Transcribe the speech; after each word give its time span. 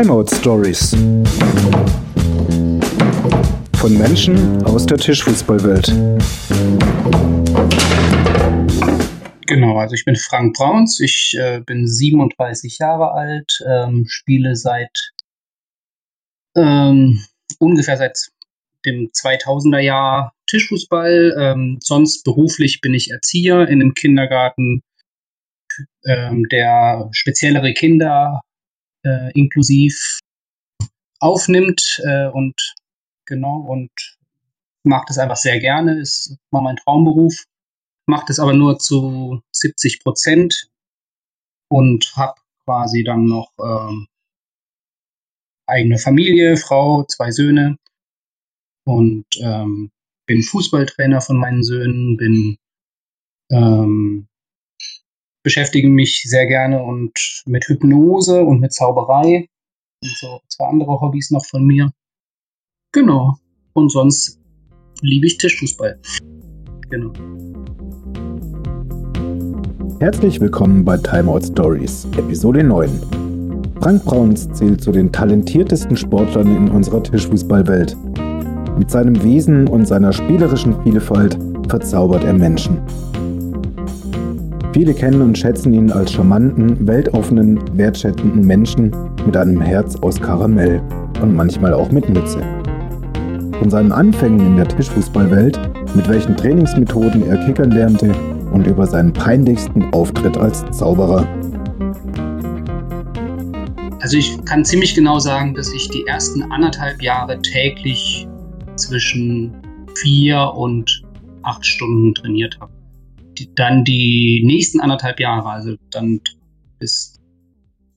Timeout 0.00 0.28
Stories. 0.32 0.92
Von 3.76 3.98
Menschen 3.98 4.64
aus 4.64 4.86
der 4.86 4.96
Tischfußballwelt. 4.96 5.88
Genau, 9.46 9.76
also 9.76 9.94
ich 9.94 10.06
bin 10.06 10.16
Frank 10.16 10.56
Brauns, 10.56 11.00
ich 11.00 11.36
äh, 11.38 11.60
bin 11.60 11.86
37 11.86 12.78
Jahre 12.78 13.12
alt, 13.12 13.52
ähm, 13.68 14.06
spiele 14.08 14.56
seit 14.56 15.12
ähm, 16.56 17.22
ungefähr 17.58 17.98
seit 17.98 18.16
dem 18.86 19.10
2000er 19.12 19.80
Jahr 19.80 20.32
Tischfußball. 20.46 21.36
Ähm, 21.38 21.78
sonst 21.82 22.22
beruflich 22.22 22.80
bin 22.80 22.94
ich 22.94 23.10
Erzieher 23.10 23.68
in 23.68 23.82
einem 23.82 23.92
Kindergarten, 23.92 24.82
ähm, 26.06 26.46
der 26.50 27.10
speziellere 27.12 27.74
Kinder 27.74 28.40
äh, 29.04 29.30
inklusiv 29.32 30.20
aufnimmt 31.20 32.00
äh, 32.04 32.28
und 32.28 32.74
genau 33.26 33.60
und 33.60 33.90
mache 34.84 35.04
das 35.08 35.18
einfach 35.18 35.36
sehr 35.36 35.58
gerne. 35.60 36.00
Ist 36.00 36.36
mal 36.50 36.62
mein 36.62 36.76
Traumberuf. 36.76 37.44
Mache 38.06 38.24
das 38.28 38.38
aber 38.38 38.54
nur 38.54 38.78
zu 38.78 39.42
70 39.52 40.02
Prozent 40.02 40.68
und 41.68 42.12
habe 42.16 42.40
quasi 42.64 43.04
dann 43.04 43.26
noch 43.26 43.52
ähm, 43.60 44.08
eigene 45.66 45.98
Familie, 45.98 46.56
Frau, 46.56 47.04
zwei 47.04 47.30
Söhne 47.30 47.76
und 48.84 49.26
ähm, 49.40 49.90
bin 50.26 50.42
Fußballtrainer 50.42 51.20
von 51.20 51.36
meinen 51.36 51.62
Söhnen, 51.62 52.16
bin 52.16 52.56
ähm, 53.52 54.28
beschäftige 55.42 55.88
mich 55.88 56.22
sehr 56.26 56.46
gerne 56.46 56.82
und 56.82 57.12
mit 57.46 57.64
Hypnose 57.66 58.42
und 58.42 58.60
mit 58.60 58.72
Zauberei 58.72 59.48
und 60.02 60.16
so 60.18 60.40
zwei 60.48 60.66
andere 60.66 61.00
Hobbys 61.00 61.30
noch 61.30 61.44
von 61.46 61.64
mir. 61.64 61.90
Genau. 62.92 63.36
Und 63.72 63.90
sonst 63.90 64.38
liebe 65.00 65.26
ich 65.26 65.38
Tischfußball. 65.38 65.98
Genau. 66.90 67.12
Herzlich 70.00 70.40
willkommen 70.40 70.84
bei 70.84 70.96
Timeout 70.96 71.42
Stories, 71.42 72.06
Episode 72.16 72.64
9. 72.64 72.90
Frank 73.80 74.04
Brauns 74.04 74.50
zählt 74.52 74.82
zu 74.82 74.92
den 74.92 75.10
talentiertesten 75.12 75.96
Sportlern 75.96 76.54
in 76.54 76.70
unserer 76.70 77.02
Tischfußballwelt. 77.02 77.96
Mit 78.78 78.90
seinem 78.90 79.22
Wesen 79.22 79.68
und 79.68 79.86
seiner 79.86 80.12
spielerischen 80.12 80.82
Vielfalt 80.82 81.38
verzaubert 81.68 82.24
er 82.24 82.34
Menschen. 82.34 82.82
Viele 84.72 84.94
kennen 84.94 85.20
und 85.20 85.36
schätzen 85.36 85.74
ihn 85.74 85.90
als 85.90 86.12
charmanten, 86.12 86.86
weltoffenen, 86.86 87.58
wertschätzenden 87.76 88.46
Menschen 88.46 88.94
mit 89.26 89.36
einem 89.36 89.60
Herz 89.60 89.96
aus 89.96 90.20
Karamell 90.20 90.80
und 91.20 91.34
manchmal 91.34 91.74
auch 91.74 91.90
mit 91.90 92.08
Mütze. 92.08 92.40
Von 93.58 93.68
seinen 93.68 93.90
Anfängen 93.90 94.38
in 94.38 94.56
der 94.56 94.68
Tischfußballwelt, 94.68 95.58
mit 95.96 96.08
welchen 96.08 96.36
Trainingsmethoden 96.36 97.26
er 97.26 97.44
kickern 97.44 97.72
lernte 97.72 98.14
und 98.52 98.64
über 98.68 98.86
seinen 98.86 99.12
peinlichsten 99.12 99.92
Auftritt 99.92 100.36
als 100.36 100.64
Zauberer. 100.70 101.26
Also 104.00 104.16
ich 104.16 104.38
kann 104.44 104.64
ziemlich 104.64 104.94
genau 104.94 105.18
sagen, 105.18 105.52
dass 105.54 105.72
ich 105.72 105.88
die 105.88 106.06
ersten 106.06 106.44
anderthalb 106.52 107.02
Jahre 107.02 107.42
täglich 107.42 108.28
zwischen 108.76 109.52
vier 109.96 110.52
und 110.54 111.02
acht 111.42 111.66
Stunden 111.66 112.14
trainiert 112.14 112.56
habe 112.60 112.79
dann 113.54 113.84
die 113.84 114.42
nächsten 114.44 114.80
anderthalb 114.80 115.20
Jahre, 115.20 115.48
also 115.50 115.76
dann 115.90 116.20
bis 116.78 117.20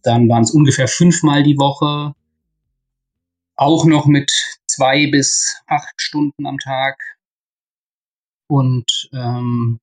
dann 0.04 0.28
waren 0.28 0.44
es 0.44 0.52
ungefähr 0.52 0.88
fünfmal 0.88 1.44
die 1.44 1.58
Woche, 1.58 2.14
auch 3.56 3.86
noch 3.86 4.06
mit 4.06 4.32
zwei 4.68 5.10
bis 5.10 5.56
acht 5.68 5.94
Stunden 5.98 6.46
am 6.46 6.58
Tag 6.60 7.00
und 8.48 9.10
ähm, 9.14 9.80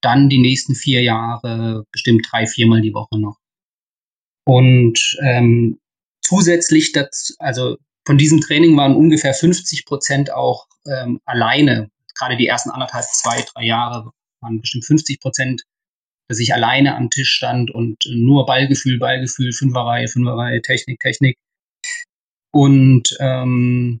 dann 0.00 0.28
die 0.28 0.40
nächsten 0.40 0.74
vier 0.74 1.02
Jahre 1.02 1.84
bestimmt 1.92 2.26
drei, 2.30 2.46
viermal 2.46 2.80
die 2.80 2.92
Woche 2.92 3.18
noch. 3.18 3.38
Und 4.46 5.16
ähm, 5.22 5.78
zusätzlich 6.20 6.92
dazu, 6.92 7.34
also 7.38 7.76
von 8.06 8.18
diesem 8.18 8.40
Training 8.40 8.76
waren 8.76 8.96
ungefähr 8.96 9.32
50 9.32 9.86
Prozent 9.86 10.30
auch 10.30 10.66
ähm, 10.86 11.20
alleine. 11.24 11.90
Gerade 12.14 12.36
die 12.36 12.46
ersten 12.46 12.70
anderthalb, 12.70 13.04
zwei, 13.04 13.42
drei 13.54 13.64
Jahre 13.64 14.12
waren 14.44 14.60
bestimmt 14.60 14.84
50 14.84 15.20
Prozent, 15.20 15.62
dass 16.28 16.38
ich 16.38 16.54
alleine 16.54 16.94
am 16.96 17.10
Tisch 17.10 17.32
stand 17.32 17.70
und 17.70 18.04
nur 18.06 18.46
Ballgefühl, 18.46 18.98
Ballgefühl, 18.98 19.52
Fünferreihe, 19.52 20.08
Fünferreihe, 20.08 20.62
Technik, 20.62 21.00
Technik. 21.00 21.36
Und 22.52 23.16
ähm, 23.20 24.00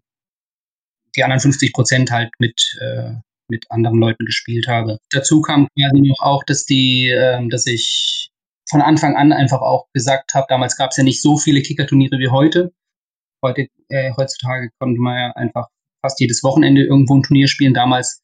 die 1.16 1.24
anderen 1.24 1.40
50 1.40 1.72
Prozent 1.72 2.10
halt 2.10 2.30
mit, 2.38 2.76
äh, 2.80 3.14
mit 3.48 3.64
anderen 3.70 3.98
Leuten 3.98 4.24
gespielt 4.24 4.68
habe. 4.68 4.98
Dazu 5.10 5.40
kam 5.42 5.68
quasi 5.78 6.00
noch 6.00 6.20
auch, 6.20 6.44
dass 6.44 6.64
die, 6.64 7.08
äh, 7.08 7.46
dass 7.48 7.66
ich 7.66 8.30
von 8.70 8.80
Anfang 8.80 9.16
an 9.16 9.32
einfach 9.32 9.60
auch 9.60 9.86
gesagt 9.92 10.34
habe, 10.34 10.46
damals 10.48 10.76
gab 10.76 10.90
es 10.90 10.96
ja 10.96 11.04
nicht 11.04 11.20
so 11.20 11.36
viele 11.36 11.62
Kickerturniere 11.62 12.18
wie 12.18 12.28
heute. 12.28 12.72
Heute, 13.42 13.68
äh, 13.88 14.12
heutzutage 14.16 14.70
konnte 14.78 15.00
man 15.00 15.16
ja 15.16 15.32
einfach 15.32 15.68
fast 16.02 16.18
jedes 16.20 16.42
Wochenende 16.42 16.82
irgendwo 16.82 17.16
ein 17.16 17.22
Turnier 17.22 17.48
spielen. 17.48 17.74
Damals 17.74 18.22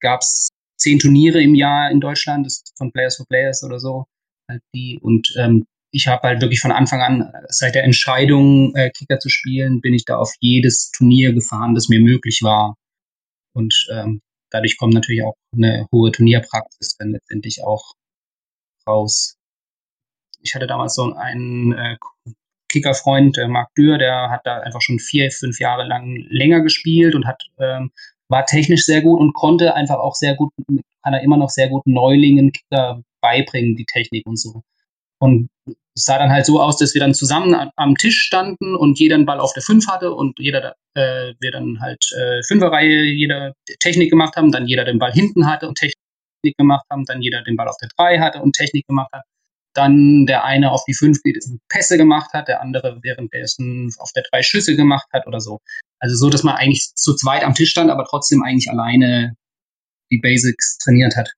gab 0.00 0.20
es 0.20 0.50
zehn 0.78 0.98
Turniere 0.98 1.42
im 1.42 1.54
Jahr 1.54 1.90
in 1.90 2.00
Deutschland, 2.00 2.46
das 2.46 2.62
von 2.76 2.92
Players 2.92 3.16
for 3.16 3.26
Players 3.26 3.62
oder 3.64 3.78
so. 3.78 4.06
Halt 4.48 4.62
die. 4.74 4.98
Und 5.02 5.34
ähm, 5.38 5.66
ich 5.90 6.06
habe 6.06 6.28
halt 6.28 6.40
wirklich 6.40 6.60
von 6.60 6.72
Anfang 6.72 7.00
an, 7.00 7.32
seit 7.48 7.74
der 7.74 7.84
Entscheidung, 7.84 8.74
äh, 8.76 8.90
Kicker 8.90 9.18
zu 9.18 9.28
spielen, 9.28 9.80
bin 9.80 9.94
ich 9.94 10.04
da 10.04 10.16
auf 10.16 10.32
jedes 10.40 10.90
Turnier 10.90 11.32
gefahren, 11.32 11.74
das 11.74 11.88
mir 11.88 12.00
möglich 12.00 12.40
war. 12.42 12.76
Und 13.54 13.74
ähm, 13.92 14.20
dadurch 14.50 14.76
kommt 14.78 14.94
natürlich 14.94 15.22
auch 15.22 15.34
eine 15.54 15.86
hohe 15.92 16.12
Turnierpraxis 16.12 16.96
dann 16.98 17.10
letztendlich 17.10 17.62
auch 17.64 17.94
raus. 18.86 19.36
Ich 20.40 20.54
hatte 20.54 20.66
damals 20.66 20.94
so 20.94 21.12
einen 21.12 21.72
äh, 21.72 21.96
Kickerfreund, 22.70 23.38
äh, 23.38 23.48
Marc 23.48 23.74
Dürr, 23.74 23.98
der 23.98 24.30
hat 24.30 24.42
da 24.44 24.60
einfach 24.60 24.82
schon 24.82 24.98
vier, 24.98 25.30
fünf 25.30 25.58
Jahre 25.58 25.84
lang 25.86 26.16
länger 26.28 26.60
gespielt 26.60 27.14
und 27.14 27.26
hat 27.26 27.44
ähm, 27.58 27.90
war 28.28 28.44
technisch 28.46 28.84
sehr 28.84 29.02
gut 29.02 29.20
und 29.20 29.32
konnte 29.34 29.74
einfach 29.74 29.98
auch 29.98 30.14
sehr 30.14 30.34
gut, 30.34 30.52
kann 31.02 31.14
er 31.14 31.22
immer 31.22 31.36
noch 31.36 31.50
sehr 31.50 31.68
gut 31.68 31.86
Neulingen 31.86 32.52
Kicker 32.52 33.02
beibringen, 33.20 33.76
die 33.76 33.86
Technik 33.86 34.26
und 34.26 34.38
so. 34.38 34.62
Und 35.20 35.48
es 35.66 36.04
sah 36.04 36.18
dann 36.18 36.30
halt 36.30 36.46
so 36.46 36.60
aus, 36.60 36.78
dass 36.78 36.94
wir 36.94 37.00
dann 37.00 37.14
zusammen 37.14 37.70
am 37.76 37.94
Tisch 37.96 38.20
standen 38.20 38.76
und 38.76 38.98
jeder 38.98 39.16
einen 39.16 39.26
Ball 39.26 39.40
auf 39.40 39.52
der 39.52 39.62
5 39.62 39.88
hatte 39.88 40.14
und 40.14 40.38
jeder, 40.38 40.76
äh, 40.94 41.34
wir 41.40 41.50
dann 41.50 41.80
halt 41.80 42.04
äh, 42.16 42.42
Fünferreihe, 42.46 43.02
jeder 43.02 43.54
Technik 43.80 44.10
gemacht 44.10 44.36
haben, 44.36 44.52
dann 44.52 44.66
jeder 44.66 44.84
den 44.84 44.98
Ball 44.98 45.12
hinten 45.12 45.46
hatte 45.46 45.68
und 45.68 45.76
Technik 45.76 45.96
gemacht 46.56 46.86
haben, 46.90 47.04
dann 47.04 47.20
jeder 47.20 47.42
den 47.42 47.56
Ball 47.56 47.68
auf 47.68 47.76
der 47.80 47.88
3 47.96 48.20
hatte 48.20 48.40
und 48.40 48.52
Technik 48.54 48.86
gemacht 48.86 49.10
hat. 49.12 49.24
Dann 49.74 50.26
der 50.26 50.44
eine 50.44 50.70
auf 50.72 50.84
die 50.84 50.94
5 50.94 51.18
Pässe 51.68 51.96
gemacht 51.96 52.32
hat, 52.32 52.48
der 52.48 52.60
andere 52.60 53.00
währenddessen 53.02 53.90
auf 53.98 54.12
der 54.12 54.24
3 54.30 54.42
Schüsse 54.42 54.76
gemacht 54.76 55.08
hat 55.12 55.26
oder 55.26 55.40
so. 55.40 55.60
Also 56.00 56.16
so, 56.16 56.30
dass 56.30 56.44
man 56.44 56.56
eigentlich 56.56 56.90
zu 56.94 57.14
zweit 57.14 57.44
am 57.44 57.54
Tisch 57.54 57.70
stand, 57.70 57.90
aber 57.90 58.04
trotzdem 58.04 58.42
eigentlich 58.42 58.70
alleine 58.70 59.34
die 60.10 60.18
Basics 60.18 60.78
trainiert 60.78 61.16
hat. 61.16 61.30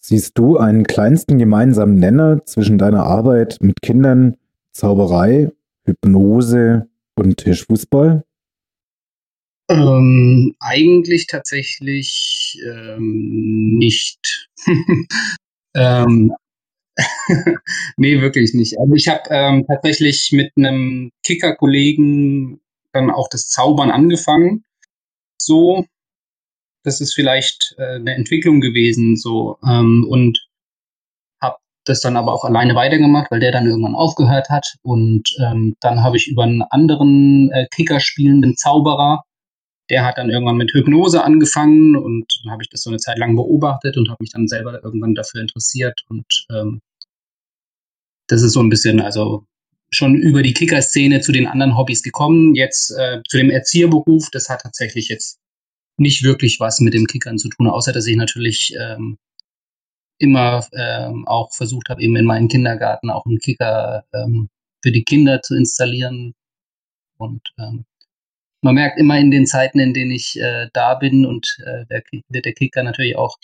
Siehst 0.00 0.38
du 0.38 0.56
einen 0.56 0.84
kleinsten 0.84 1.38
gemeinsamen 1.38 1.98
Nenner 1.98 2.44
zwischen 2.46 2.78
deiner 2.78 3.04
Arbeit 3.04 3.58
mit 3.60 3.82
Kindern, 3.82 4.36
Zauberei, 4.72 5.50
Hypnose 5.84 6.88
und 7.14 7.36
Tischfußball? 7.36 8.24
Ähm, 9.70 10.54
eigentlich 10.60 11.26
tatsächlich 11.26 12.58
ähm, 12.64 13.76
nicht. 13.76 14.48
ähm, 15.76 16.32
nee, 17.96 18.20
wirklich 18.20 18.54
nicht. 18.54 18.78
Also 18.78 18.94
ich 18.94 19.08
habe 19.08 19.22
ähm, 19.30 19.64
tatsächlich 19.66 20.30
mit 20.32 20.52
einem 20.56 21.10
Kicker-Kollegen 21.22 22.60
dann 22.92 23.10
auch 23.10 23.28
das 23.28 23.48
Zaubern 23.48 23.90
angefangen. 23.90 24.64
So, 25.40 25.84
das 26.84 27.00
ist 27.00 27.14
vielleicht 27.14 27.74
äh, 27.78 27.96
eine 27.96 28.14
Entwicklung 28.14 28.60
gewesen, 28.60 29.16
so 29.16 29.58
ähm, 29.66 30.06
und 30.08 30.38
habe 31.40 31.56
das 31.84 32.00
dann 32.00 32.16
aber 32.16 32.32
auch 32.32 32.44
alleine 32.44 32.74
weitergemacht, 32.74 33.30
weil 33.30 33.40
der 33.40 33.52
dann 33.52 33.66
irgendwann 33.66 33.94
aufgehört 33.94 34.48
hat 34.50 34.76
und 34.82 35.28
ähm, 35.40 35.76
dann 35.80 36.02
habe 36.02 36.16
ich 36.16 36.28
über 36.28 36.44
einen 36.44 36.62
anderen 36.62 37.50
äh, 37.52 37.66
Kicker 37.70 38.00
spielenden 38.00 38.56
Zauberer, 38.56 39.22
der 39.90 40.04
hat 40.04 40.18
dann 40.18 40.30
irgendwann 40.30 40.56
mit 40.56 40.72
Hypnose 40.72 41.24
angefangen 41.24 41.96
und 41.96 42.26
dann 42.42 42.52
habe 42.52 42.62
ich 42.62 42.70
das 42.70 42.82
so 42.82 42.90
eine 42.90 42.98
Zeit 42.98 43.18
lang 43.18 43.36
beobachtet 43.36 43.96
und 43.96 44.08
habe 44.08 44.22
mich 44.22 44.30
dann 44.32 44.48
selber 44.48 44.82
irgendwann 44.82 45.14
dafür 45.14 45.40
interessiert 45.40 46.02
und 46.08 46.26
ähm, 46.50 46.80
das 48.28 48.42
ist 48.42 48.52
so 48.52 48.60
ein 48.60 48.68
bisschen, 48.68 49.00
also 49.00 49.46
schon 49.90 50.16
über 50.16 50.42
die 50.42 50.52
Kicker-Szene 50.52 51.20
zu 51.20 51.32
den 51.32 51.46
anderen 51.46 51.76
Hobbys 51.76 52.02
gekommen. 52.02 52.54
Jetzt 52.54 52.90
äh, 52.90 53.22
zu 53.28 53.38
dem 53.38 53.50
Erzieherberuf, 53.50 54.28
das 54.30 54.48
hat 54.48 54.62
tatsächlich 54.62 55.08
jetzt 55.08 55.38
nicht 55.96 56.22
wirklich 56.22 56.60
was 56.60 56.80
mit 56.80 56.94
dem 56.94 57.06
Kickern 57.06 57.38
zu 57.38 57.48
tun, 57.48 57.68
außer 57.68 57.92
dass 57.92 58.06
ich 58.06 58.16
natürlich 58.16 58.74
ähm, 58.78 59.18
immer 60.18 60.66
ähm, 60.72 61.26
auch 61.26 61.52
versucht 61.52 61.88
habe, 61.88 62.02
eben 62.02 62.16
in 62.16 62.24
meinen 62.24 62.48
Kindergarten 62.48 63.10
auch 63.10 63.24
einen 63.24 63.38
Kicker 63.38 64.04
ähm, 64.12 64.48
für 64.82 64.92
die 64.92 65.04
Kinder 65.04 65.42
zu 65.42 65.56
installieren. 65.56 66.34
Und 67.18 67.42
ähm, 67.58 67.84
man 68.62 68.74
merkt 68.74 68.98
immer 68.98 69.18
in 69.18 69.30
den 69.30 69.46
Zeiten, 69.46 69.80
in 69.80 69.94
denen 69.94 70.10
ich 70.10 70.38
äh, 70.40 70.68
da 70.72 70.94
bin 70.94 71.24
und 71.26 71.56
äh, 71.64 71.86
der, 71.86 72.02
wird 72.28 72.44
der 72.44 72.54
Kicker 72.54 72.82
natürlich 72.82 73.16
auch 73.16 73.36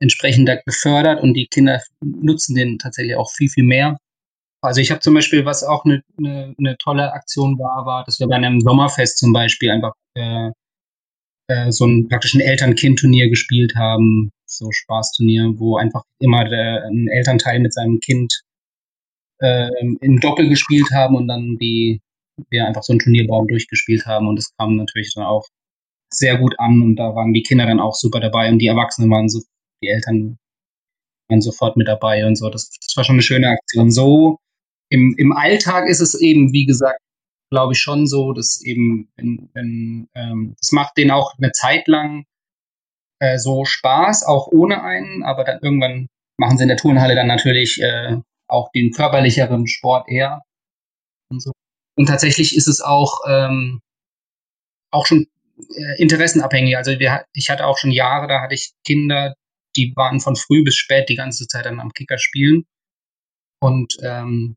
entsprechend 0.00 0.50
gefördert 0.64 1.22
und 1.22 1.34
die 1.34 1.46
Kinder 1.46 1.82
nutzen 2.00 2.54
den 2.54 2.78
tatsächlich 2.78 3.16
auch 3.16 3.30
viel, 3.32 3.48
viel 3.48 3.64
mehr. 3.64 3.98
Also 4.60 4.80
ich 4.80 4.90
habe 4.90 5.00
zum 5.00 5.14
Beispiel, 5.14 5.44
was 5.44 5.62
auch 5.62 5.84
eine 5.84 6.02
ne, 6.18 6.54
ne 6.58 6.76
tolle 6.78 7.12
Aktion 7.12 7.58
war, 7.58 7.86
war, 7.86 8.04
dass 8.04 8.18
wir 8.18 8.26
bei 8.26 8.36
einem 8.36 8.60
Sommerfest 8.60 9.18
zum 9.18 9.32
Beispiel 9.32 9.70
einfach 9.70 9.92
äh, 10.14 10.50
äh, 11.48 11.70
so 11.70 11.86
ein 11.86 12.08
praktischen 12.08 12.40
Eltern-Kind-Turnier 12.40 13.28
gespielt 13.28 13.74
haben, 13.76 14.30
so 14.46 14.70
Spaßturnier, 14.72 15.54
wo 15.56 15.76
einfach 15.76 16.02
immer 16.20 16.44
der, 16.44 16.84
ein 16.84 17.08
Elternteil 17.08 17.60
mit 17.60 17.72
seinem 17.72 18.00
Kind 18.00 18.42
äh, 19.40 19.68
im 20.00 20.18
Doppel 20.20 20.48
gespielt 20.48 20.90
haben 20.92 21.14
und 21.14 21.28
dann 21.28 21.56
die 21.58 22.00
wir 22.50 22.66
einfach 22.66 22.82
so 22.82 22.92
einen 22.92 23.00
Turnierbaum 23.00 23.48
durchgespielt 23.48 24.06
haben 24.06 24.28
und 24.28 24.38
es 24.38 24.54
kam 24.56 24.76
natürlich 24.76 25.12
dann 25.14 25.24
auch 25.24 25.46
sehr 26.12 26.38
gut 26.38 26.54
an 26.58 26.82
und 26.82 26.96
da 26.96 27.14
waren 27.14 27.32
die 27.32 27.42
Kinder 27.42 27.66
dann 27.66 27.80
auch 27.80 27.94
super 27.94 28.20
dabei 28.20 28.50
und 28.50 28.58
die 28.58 28.68
Erwachsenen 28.68 29.10
waren 29.10 29.28
so, 29.28 29.40
die 29.82 29.88
Eltern 29.88 30.38
waren 31.28 31.40
sofort 31.40 31.76
mit 31.76 31.88
dabei 31.88 32.26
und 32.26 32.36
so. 32.36 32.48
Das, 32.48 32.70
das 32.70 32.96
war 32.96 33.04
schon 33.04 33.16
eine 33.16 33.22
schöne 33.22 33.48
Aktion. 33.48 33.90
So 33.90 34.38
im, 34.90 35.14
im 35.18 35.32
Alltag 35.32 35.88
ist 35.88 36.00
es 36.00 36.14
eben, 36.20 36.52
wie 36.52 36.66
gesagt, 36.66 37.00
glaube 37.50 37.72
ich 37.72 37.80
schon 37.80 38.06
so, 38.06 38.32
dass 38.32 38.62
eben, 38.62 39.10
wenn, 39.16 39.50
wenn 39.54 40.08
ähm, 40.14 40.54
das 40.58 40.72
macht 40.72 40.96
denen 40.96 41.10
auch 41.10 41.34
eine 41.38 41.52
Zeit 41.52 41.88
lang 41.88 42.24
äh, 43.20 43.38
so 43.38 43.64
Spaß, 43.64 44.24
auch 44.24 44.48
ohne 44.48 44.82
einen, 44.82 45.22
aber 45.22 45.44
dann 45.44 45.60
irgendwann 45.62 46.08
machen 46.38 46.58
sie 46.58 46.62
in 46.62 46.68
der 46.68 46.76
Turnhalle 46.76 47.14
dann 47.14 47.26
natürlich 47.26 47.80
äh, 47.82 48.16
auch 48.48 48.70
den 48.72 48.92
körperlicheren 48.92 49.66
Sport 49.66 50.08
eher 50.08 50.42
und 51.30 51.42
so. 51.42 51.52
Und 51.96 52.06
tatsächlich 52.06 52.56
ist 52.56 52.68
es 52.68 52.80
auch 52.80 53.20
ähm, 53.26 53.80
auch 54.90 55.06
schon 55.06 55.26
äh, 55.74 56.00
interessenabhängig. 56.00 56.76
Also 56.76 56.98
wir, 56.98 57.24
ich 57.32 57.50
hatte 57.50 57.66
auch 57.66 57.78
schon 57.78 57.90
Jahre, 57.90 58.28
da 58.28 58.40
hatte 58.40 58.54
ich 58.54 58.72
Kinder, 58.86 59.34
die 59.76 59.92
waren 59.96 60.20
von 60.20 60.36
früh 60.36 60.62
bis 60.62 60.76
spät 60.76 61.08
die 61.08 61.16
ganze 61.16 61.46
Zeit 61.46 61.66
dann 61.66 61.80
am 61.80 61.92
Kicker 61.92 62.18
spielen. 62.18 62.64
Und 63.60 63.96
ähm, 64.02 64.56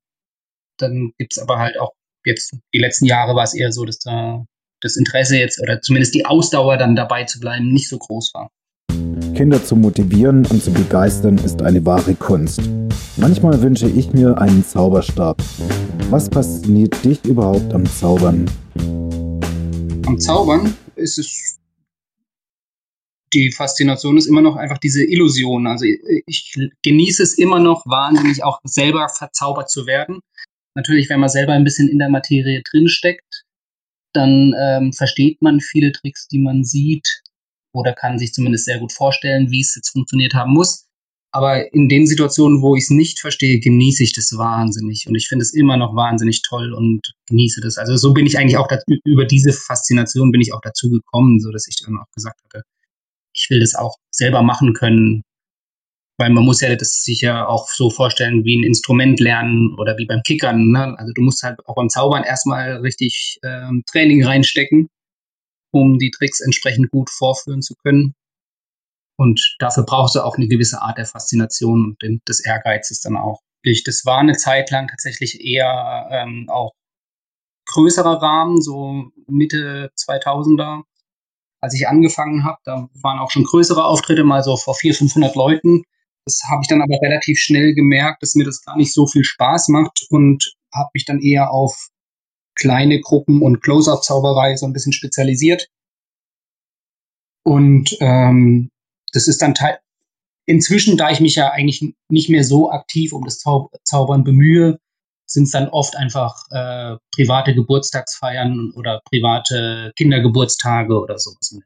dann 0.82 1.12
gibt's 1.18 1.40
aber 1.40 1.60
halt 1.60 1.80
auch 1.80 1.92
jetzt, 2.26 2.56
die 2.74 2.80
letzten 2.80 3.06
Jahre 3.06 3.36
war 3.36 3.44
es 3.44 3.54
eher 3.54 3.72
so, 3.72 3.86
dass 3.86 4.00
da 4.00 4.46
das 4.82 4.96
Interesse 4.96 5.38
jetzt 5.38 5.62
oder 5.62 5.82
zumindest 5.82 6.16
die 6.16 6.26
Ausdauer 6.26 6.78
dann 6.78 6.96
dabei 6.96 7.24
zu 7.26 7.40
bleiben 7.40 7.72
nicht 7.72 7.88
so 7.88 7.98
groß 7.98 8.32
war. 8.34 8.50
Kinder 9.36 9.64
zu 9.64 9.76
motivieren 9.76 10.46
und 10.48 10.64
zu 10.64 10.72
begeistern 10.72 11.38
ist 11.38 11.62
eine 11.62 11.86
wahre 11.86 12.16
Kunst. 12.16 12.62
Manchmal 13.18 13.62
wünsche 13.62 13.88
ich 13.88 14.12
mir 14.14 14.38
einen 14.38 14.64
Zauberstab. 14.64 15.42
Was 16.10 16.28
fasziniert 16.28 17.04
dich 17.04 17.24
überhaupt 17.26 17.74
am 17.74 17.86
Zaubern? 17.86 18.50
Am 20.06 20.20
Zaubern 20.20 20.76
ist 20.96 21.18
es 21.18 21.58
die 23.34 23.52
Faszination 23.52 24.18
ist 24.18 24.26
immer 24.26 24.42
noch 24.42 24.58
einfach 24.58 24.78
diese 24.78 25.04
Illusion. 25.04 25.68
Also 25.68 25.86
ich 26.26 26.54
genieße 26.84 27.24
es 27.24 27.38
immer 27.38 27.60
noch 27.60 27.86
wahnsinnig, 27.86 28.44
auch 28.44 28.60
selber 28.64 29.08
verzaubert 29.10 29.70
zu 29.70 29.86
werden. 29.86 30.20
Natürlich, 30.76 31.10
wenn 31.10 31.20
man 31.20 31.30
selber 31.30 31.54
ein 31.54 31.64
bisschen 31.64 31.90
in 31.90 32.00
der 32.00 32.10
Materie 32.10 32.62
drinsteckt, 32.70 33.44
dann 34.14 34.54
ähm, 34.60 34.94
versteht 34.94 35.42
man 35.42 35.60
viele 35.60 35.92
Tricks, 35.92 36.28
die 36.28 36.40
man 36.40 36.64
sieht 36.64 37.22
oder 37.74 37.94
kann 37.94 38.20
sich 38.20 38.34
zumindest 38.34 38.66
sehr 38.66 38.80
gut 38.80 38.92
vorstellen, 38.92 39.52
wie 39.52 39.62
es 39.62 39.76
jetzt 39.76 39.92
funktioniert 39.92 40.34
haben 40.34 40.54
muss. 40.54 40.88
Aber 41.34 41.74
in 41.74 41.88
den 41.88 42.06
Situationen, 42.06 42.62
wo 42.62 42.76
ich 42.76 42.84
es 42.84 42.90
nicht 42.90 43.20
verstehe, 43.20 43.62
genieße 43.62 44.04
ich 44.04 44.12
das 44.12 44.38
wahnsinnig. 44.38 45.06
Und 45.08 45.16
ich 45.16 45.30
finde 45.30 45.44
es 45.44 45.54
immer 45.54 45.78
noch 45.78 45.96
wahnsinnig 45.96 46.42
toll 46.42 46.74
und 46.74 47.14
genieße 47.28 47.62
das. 47.62 47.78
Also 47.78 47.96
so 47.96 48.14
bin 48.14 48.26
ich 48.26 48.38
eigentlich 48.38 48.58
auch 48.58 48.68
dazu, 48.68 48.84
über 49.06 49.24
diese 49.24 49.54
Faszination 49.54 50.32
bin 50.32 50.42
ich 50.42 50.54
auch 50.54 50.60
dazu 50.62 50.90
gekommen, 50.90 51.40
so 51.40 51.52
dass 51.52 51.68
ich 51.68 51.78
dann 51.78 51.98
auch 51.98 52.12
gesagt 52.14 52.42
hatte, 52.44 52.64
ich 53.34 53.50
will 53.50 53.62
das 53.62 53.76
auch 53.76 53.96
selber 54.14 54.44
machen 54.44 54.74
können, 54.74 55.24
weil 56.18 56.30
man 56.30 56.44
muss 56.44 56.62
ja 56.62 56.76
das 56.76 57.04
sich 57.04 57.22
ja 57.22 57.48
auch 57.48 57.68
so 57.68 57.90
vorstellen 57.90 58.44
wie 58.44 58.60
ein 58.60 58.64
Instrument 58.64 59.20
lernen 59.20 59.76
oder 59.80 59.98
wie 59.98 60.06
beim 60.06 60.22
Kickern. 60.24 60.72
Ne? 60.72 60.96
Also 60.98 61.14
du 61.14 61.22
musst 61.22 61.44
halt 61.44 61.60
auch 61.66 61.76
beim 61.76 61.90
Zaubern 61.90 62.24
erstmal 62.24 62.78
richtig 62.78 63.40
ähm, 63.44 63.84
Training 63.90 64.24
reinstecken, 64.24 64.90
um 65.72 65.98
die 65.98 66.12
Tricks 66.12 66.42
entsprechend 66.42 66.92
gut 66.92 67.10
vorführen 67.10 67.62
zu 67.62 67.76
können. 67.76 68.14
Und 69.18 69.56
dafür 69.60 69.84
brauchst 69.84 70.16
du 70.16 70.22
auch 70.22 70.38
eine 70.38 70.48
gewisse 70.48 70.82
Art 70.82 70.98
der 70.98 71.06
Faszination 71.06 71.96
und 72.02 72.28
des 72.28 72.44
Ehrgeizes 72.44 73.02
dann 73.02 73.18
auch. 73.18 73.40
Das 73.86 74.04
war 74.06 74.18
eine 74.18 74.36
Zeit 74.36 74.72
lang 74.72 74.88
tatsächlich 74.88 75.40
eher 75.42 76.08
ähm, 76.12 76.48
auch 76.50 76.74
größerer 77.68 78.22
Rahmen, 78.22 78.62
so 78.62 79.12
Mitte 79.28 79.92
2000er, 79.96 80.82
als 81.62 81.76
ich 81.76 81.88
angefangen 81.88 82.44
habe. 82.44 82.58
Da 82.64 82.90
waren 83.02 83.20
auch 83.20 83.32
schon 83.32 83.44
größere 83.44 83.86
Auftritte, 83.86 84.24
mal 84.24 84.44
so 84.44 84.58
vor 84.58 84.74
400, 84.76 84.98
500 84.98 85.36
Leuten. 85.36 85.84
Das 86.26 86.42
habe 86.50 86.62
ich 86.64 86.68
dann 86.68 86.82
aber 86.82 87.00
relativ 87.02 87.40
schnell 87.40 87.74
gemerkt, 87.74 88.22
dass 88.22 88.36
mir 88.36 88.46
das 88.46 88.64
gar 88.64 88.78
nicht 88.78 88.94
so 88.94 89.08
viel 89.08 89.24
Spaß 89.24 89.70
macht 89.70 90.06
und 90.10 90.56
habe 90.74 90.90
mich 90.94 91.06
dann 91.06 91.20
eher 91.20 91.52
auf 91.52 91.90
kleine 92.56 93.00
Gruppen 93.00 93.42
und 93.42 93.62
Close-Up-Zauberei 93.62 94.56
so 94.56 94.66
ein 94.66 94.74
bisschen 94.74 94.94
spezialisiert. 94.94 95.68
Und 97.44 97.98
ähm, 98.02 98.70
das 99.14 99.28
ist 99.28 99.42
dann 99.42 99.56
teil 99.56 99.80
inzwischen, 100.46 100.98
da 100.98 101.12
ich 101.12 101.20
mich 101.20 101.36
ja 101.36 101.52
eigentlich 101.52 101.94
nicht 102.10 102.30
mehr 102.30 102.44
so 102.44 102.72
aktiv 102.72 103.14
um 103.14 103.24
das 103.24 103.40
Zau 103.40 103.70
Zaubern 103.84 104.24
bemühe, 104.24 104.80
sind 105.26 105.44
es 105.44 105.52
dann 105.52 105.70
oft 105.70 105.96
einfach 105.96 106.44
äh, 106.52 106.98
private 107.16 107.56
Geburtstagsfeiern 107.56 108.72
oder 108.76 109.02
private 109.10 109.92
Kindergeburtstage 109.96 111.00
oder 111.00 111.18
sowas. 111.18 111.58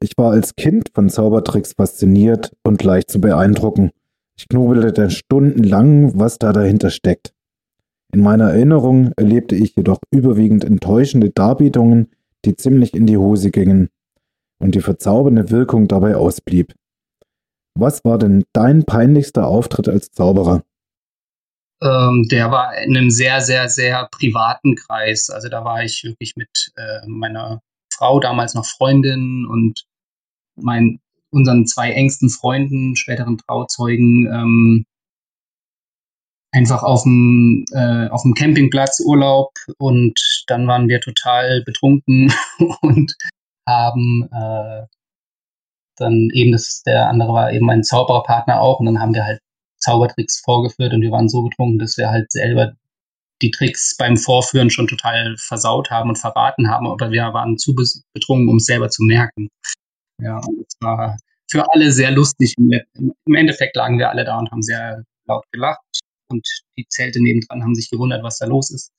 Ich 0.00 0.12
war 0.16 0.32
als 0.32 0.56
Kind 0.56 0.90
von 0.94 1.08
Zaubertricks 1.08 1.72
fasziniert 1.72 2.52
und 2.62 2.82
leicht 2.82 3.10
zu 3.10 3.20
beeindrucken. 3.20 3.90
Ich 4.38 4.48
knobelte 4.48 5.10
stundenlang, 5.10 6.18
was 6.18 6.38
da 6.38 6.52
dahinter 6.52 6.90
steckt. 6.90 7.32
In 8.12 8.20
meiner 8.22 8.50
Erinnerung 8.50 9.12
erlebte 9.16 9.56
ich 9.56 9.74
jedoch 9.74 9.98
überwiegend 10.10 10.64
enttäuschende 10.64 11.30
Darbietungen, 11.30 12.10
die 12.44 12.56
ziemlich 12.56 12.94
in 12.94 13.06
die 13.06 13.16
Hose 13.16 13.50
gingen 13.50 13.88
und 14.58 14.74
die 14.74 14.80
verzaubernde 14.80 15.50
Wirkung 15.50 15.88
dabei 15.88 16.16
ausblieb. 16.16 16.74
Was 17.74 18.04
war 18.04 18.18
denn 18.18 18.44
dein 18.52 18.84
peinlichster 18.84 19.46
Auftritt 19.46 19.88
als 19.88 20.10
Zauberer? 20.10 20.62
Ähm, 21.82 22.26
der 22.30 22.50
war 22.50 22.76
in 22.78 22.96
einem 22.96 23.10
sehr, 23.10 23.40
sehr, 23.42 23.68
sehr 23.68 24.08
privaten 24.10 24.76
Kreis. 24.76 25.28
Also 25.28 25.48
da 25.48 25.64
war 25.64 25.82
ich 25.82 26.02
wirklich 26.04 26.36
mit 26.36 26.72
äh, 26.76 27.06
meiner 27.06 27.60
Frau, 27.96 28.20
damals 28.20 28.54
noch 28.54 28.66
Freundin 28.66 29.46
und 29.48 29.84
mein, 30.56 31.00
unseren 31.30 31.66
zwei 31.66 31.92
engsten 31.92 32.30
Freunden, 32.30 32.96
späteren 32.96 33.38
Trauzeugen, 33.38 34.26
ähm, 34.32 34.86
einfach 36.52 36.82
auf 36.82 37.02
dem, 37.02 37.64
äh, 37.72 38.08
auf 38.08 38.22
dem 38.22 38.34
Campingplatz 38.34 39.00
Urlaub 39.04 39.52
und 39.78 40.18
dann 40.46 40.66
waren 40.66 40.88
wir 40.88 41.00
total 41.00 41.62
betrunken 41.64 42.32
und 42.80 43.14
haben 43.68 44.28
äh, 44.32 44.86
dann 45.96 46.30
eben 46.32 46.52
das, 46.52 46.82
der 46.86 47.08
andere 47.08 47.32
war 47.32 47.52
eben 47.52 47.68
ein 47.70 47.82
Zaubererpartner 47.82 48.60
auch 48.60 48.80
und 48.80 48.86
dann 48.86 49.00
haben 49.00 49.14
wir 49.14 49.24
halt 49.24 49.40
Zaubertricks 49.78 50.40
vorgeführt 50.44 50.94
und 50.94 51.02
wir 51.02 51.10
waren 51.10 51.28
so 51.28 51.42
betrunken, 51.42 51.78
dass 51.78 51.96
wir 51.96 52.10
halt 52.10 52.32
selber 52.32 52.72
die 53.42 53.50
Tricks 53.50 53.96
beim 53.96 54.16
Vorführen 54.16 54.70
schon 54.70 54.86
total 54.86 55.36
versaut 55.38 55.90
haben 55.90 56.08
und 56.08 56.16
verraten 56.16 56.70
haben, 56.70 56.86
aber 56.86 57.10
wir 57.10 57.22
waren 57.34 57.58
zu 57.58 57.74
betrunken, 58.14 58.48
um 58.48 58.56
es 58.56 58.64
selber 58.64 58.88
zu 58.88 59.02
merken. 59.02 59.48
Ja, 60.22 60.38
und 60.38 60.60
es 60.66 60.76
war 60.80 61.16
für 61.50 61.64
alle 61.72 61.92
sehr 61.92 62.10
lustig. 62.10 62.54
Im 62.56 63.34
Endeffekt 63.34 63.76
lagen 63.76 63.98
wir 63.98 64.10
alle 64.10 64.24
da 64.24 64.38
und 64.38 64.50
haben 64.50 64.62
sehr 64.62 65.02
laut 65.26 65.44
gelacht 65.52 65.80
und 66.28 66.46
die 66.78 66.86
Zelte 66.88 67.22
nebendran 67.22 67.62
haben 67.62 67.74
sich 67.74 67.90
gewundert, 67.90 68.22
was 68.22 68.38
da 68.38 68.46
los 68.46 68.70
ist. 68.70 68.90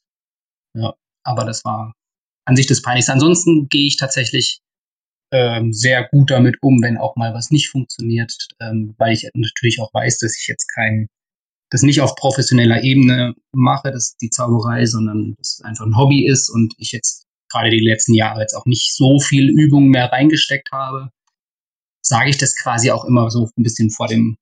Ja, 0.75 0.93
aber 1.23 1.45
das 1.45 1.65
war 1.65 1.93
an 2.45 2.55
sich 2.55 2.67
das 2.67 2.81
Peinlichste. 2.81 3.13
Ansonsten 3.13 3.67
gehe 3.67 3.87
ich 3.87 3.97
tatsächlich 3.97 4.59
ähm, 5.31 5.73
sehr 5.73 6.07
gut 6.07 6.31
damit 6.31 6.57
um, 6.61 6.81
wenn 6.81 6.97
auch 6.97 7.15
mal 7.15 7.33
was 7.33 7.51
nicht 7.51 7.69
funktioniert, 7.69 8.33
ähm, 8.61 8.95
weil 8.97 9.13
ich 9.13 9.27
natürlich 9.33 9.81
auch 9.81 9.93
weiß, 9.93 10.19
dass 10.19 10.37
ich 10.37 10.47
jetzt 10.47 10.67
kein, 10.73 11.07
das 11.69 11.81
nicht 11.81 12.01
auf 12.01 12.15
professioneller 12.15 12.83
Ebene 12.83 13.33
mache, 13.51 13.91
das 13.91 14.09
ist 14.09 14.17
die 14.21 14.29
Zauberei, 14.29 14.85
sondern 14.85 15.35
das 15.37 15.61
einfach 15.63 15.85
ein 15.85 15.97
Hobby 15.97 16.25
ist 16.25 16.49
und 16.49 16.73
ich 16.77 16.91
jetzt 16.91 17.25
gerade 17.49 17.69
die 17.69 17.85
letzten 17.85 18.13
Jahre 18.13 18.41
jetzt 18.41 18.53
auch 18.53 18.65
nicht 18.65 18.95
so 18.95 19.19
viel 19.19 19.49
Übung 19.49 19.89
mehr 19.89 20.11
reingesteckt 20.11 20.71
habe, 20.71 21.09
sage 22.01 22.29
ich 22.29 22.37
das 22.37 22.55
quasi 22.55 22.91
auch 22.91 23.05
immer 23.05 23.29
so 23.29 23.49
ein 23.57 23.63
bisschen 23.63 23.89
vor 23.89 24.07
dem, 24.07 24.37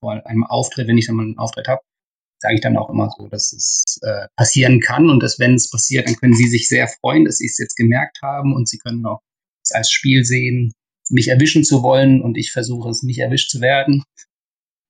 vor 0.00 0.26
einem 0.26 0.44
Auftritt, 0.44 0.88
wenn 0.88 0.98
ich 0.98 1.06
dann 1.06 1.16
mal 1.16 1.24
einen 1.24 1.38
Auftritt 1.38 1.68
habe, 1.68 1.82
sage 2.40 2.56
ich 2.56 2.60
dann 2.60 2.76
auch 2.76 2.90
immer 2.90 3.10
so, 3.16 3.28
dass 3.28 3.52
es 3.52 3.98
äh, 4.02 4.26
passieren 4.36 4.80
kann 4.80 5.08
und 5.08 5.22
dass 5.22 5.38
wenn 5.38 5.54
es 5.54 5.70
passiert, 5.70 6.08
dann 6.08 6.16
können 6.16 6.34
sie 6.34 6.48
sich 6.48 6.68
sehr 6.68 6.88
freuen, 6.88 7.24
dass 7.24 7.38
sie 7.38 7.46
es 7.46 7.58
jetzt 7.58 7.76
gemerkt 7.76 8.18
haben 8.22 8.54
und 8.54 8.68
sie 8.68 8.78
können 8.78 9.04
auch 9.06 9.20
es 9.62 9.72
als 9.72 9.90
Spiel 9.90 10.24
sehen, 10.24 10.72
mich 11.08 11.28
erwischen 11.28 11.64
zu 11.64 11.82
wollen 11.82 12.20
und 12.20 12.36
ich 12.36 12.50
versuche 12.50 12.90
es 12.90 13.02
nicht 13.02 13.18
erwischt 13.18 13.50
zu 13.50 13.60
werden. 13.60 14.02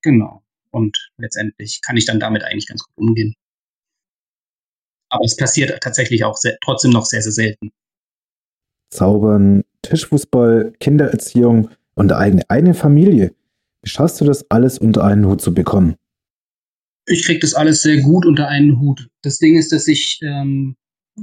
Genau. 0.02 0.41
Und 0.72 1.10
letztendlich 1.18 1.80
kann 1.82 1.96
ich 1.96 2.06
dann 2.06 2.20
damit 2.20 2.44
eigentlich 2.44 2.66
ganz 2.66 2.82
gut 2.82 2.96
umgehen. 2.96 3.34
Aber 5.10 5.24
es 5.24 5.36
passiert 5.36 5.78
tatsächlich 5.82 6.24
auch 6.24 6.36
sehr, 6.36 6.56
trotzdem 6.64 6.90
noch 6.90 7.04
sehr, 7.04 7.22
sehr 7.22 7.32
selten. 7.32 7.70
Zaubern, 8.90 9.62
Tischfußball, 9.82 10.72
Kindererziehung 10.80 11.70
und 11.94 12.12
eigene, 12.12 12.48
eigene 12.48 12.74
Familie. 12.74 13.34
Wie 13.82 13.90
schaffst 13.90 14.20
du 14.20 14.24
das 14.24 14.50
alles 14.50 14.78
unter 14.78 15.04
einen 15.04 15.26
Hut 15.26 15.40
zu 15.40 15.52
bekommen? 15.52 15.96
Ich 17.06 17.24
kriege 17.24 17.40
das 17.40 17.54
alles 17.54 17.82
sehr 17.82 18.00
gut 18.00 18.24
unter 18.24 18.48
einen 18.48 18.80
Hut. 18.80 19.08
Das 19.22 19.38
Ding 19.38 19.56
ist, 19.56 19.72
dass 19.72 19.88
ich 19.88 20.20
ähm, 20.22 20.76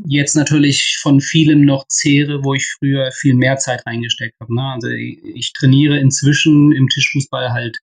jetzt 0.06 0.36
natürlich 0.36 1.00
von 1.02 1.22
vielem 1.22 1.66
noch 1.66 1.88
zehre, 1.88 2.44
wo 2.44 2.54
ich 2.54 2.70
früher 2.78 3.12
viel 3.12 3.34
mehr 3.34 3.58
Zeit 3.58 3.86
reingesteckt 3.86 4.36
habe. 4.42 4.54
Ne? 4.54 4.62
Also 4.62 4.90
ich, 4.90 5.20
ich, 5.24 5.54
trainiere 5.54 5.98
inzwischen 5.98 6.72
im 6.74 6.88
Tischfußball 6.90 7.52
halt 7.52 7.78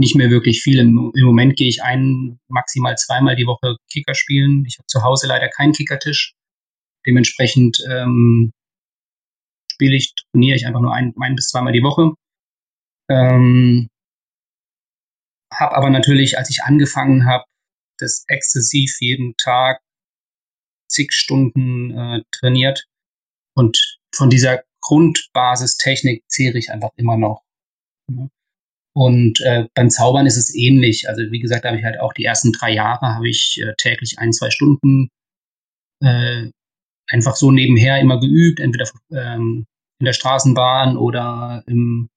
nicht 0.00 0.16
mehr 0.16 0.30
wirklich 0.30 0.62
viel. 0.62 0.78
Im, 0.80 1.12
im 1.14 1.24
Moment 1.24 1.56
gehe 1.56 1.68
ich 1.68 1.82
ein, 1.82 2.40
maximal 2.48 2.96
zweimal 2.96 3.36
die 3.36 3.46
Woche 3.46 3.76
Kicker 3.92 4.14
spielen. 4.14 4.64
Ich 4.66 4.78
habe 4.78 4.86
zu 4.86 5.02
Hause 5.02 5.26
leider 5.28 5.48
keinen 5.48 5.74
Kickertisch. 5.74 6.34
Dementsprechend 7.06 7.84
ähm, 7.88 8.52
spiele 9.70 9.96
ich, 9.96 10.14
trainiere 10.32 10.56
ich 10.56 10.66
einfach 10.66 10.80
nur 10.80 10.94
ein, 10.94 11.12
ein 11.20 11.34
bis 11.34 11.48
zweimal 11.48 11.74
die 11.74 11.82
Woche. 11.82 12.14
Ähm, 13.10 13.88
habe 15.52 15.76
aber 15.76 15.90
natürlich, 15.90 16.38
als 16.38 16.48
ich 16.48 16.62
angefangen 16.62 17.26
habe, 17.26 17.44
das 17.98 18.24
exzessiv 18.28 18.96
jeden 19.00 19.36
Tag 19.36 19.82
zig 20.88 21.12
Stunden 21.12 21.90
äh, 21.90 22.22
trainiert. 22.30 22.86
Und 23.54 23.98
von 24.14 24.30
dieser 24.30 24.62
Grundbasistechnik 24.80 26.24
zehre 26.26 26.56
ich 26.56 26.70
einfach 26.70 26.90
immer 26.96 27.18
noch. 27.18 27.42
Und 28.92 29.40
äh, 29.42 29.66
beim 29.74 29.90
Zaubern 29.90 30.26
ist 30.26 30.36
es 30.36 30.54
ähnlich. 30.54 31.08
Also 31.08 31.22
wie 31.30 31.38
gesagt, 31.38 31.64
habe 31.64 31.78
ich 31.78 31.84
halt 31.84 32.00
auch 32.00 32.12
die 32.12 32.24
ersten 32.24 32.52
drei 32.52 32.72
Jahre 32.72 33.14
habe 33.14 33.28
ich 33.28 33.60
äh, 33.62 33.72
täglich 33.76 34.18
ein, 34.18 34.32
zwei 34.32 34.50
Stunden 34.50 35.10
äh, 36.02 36.50
einfach 37.08 37.36
so 37.36 37.50
nebenher 37.50 38.00
immer 38.00 38.18
geübt, 38.18 38.60
entweder 38.60 38.88
ähm, 39.12 39.66
in 40.00 40.06
der 40.06 40.12
Straßenbahn 40.12 40.96
oder 40.96 41.62
im, 41.66 42.08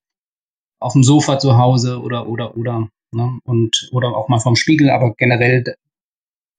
auf 0.79 0.93
dem 0.93 1.03
Sofa 1.03 1.39
zu 1.39 1.57
Hause 1.57 2.01
oder 2.01 2.27
oder 2.27 2.57
oder 2.57 2.87
ne? 3.11 3.39
und 3.43 3.89
oder 3.91 4.15
auch 4.15 4.29
mal 4.29 4.39
vom 4.39 4.55
Spiegel. 4.55 4.89
Aber 4.89 5.13
generell 5.15 5.63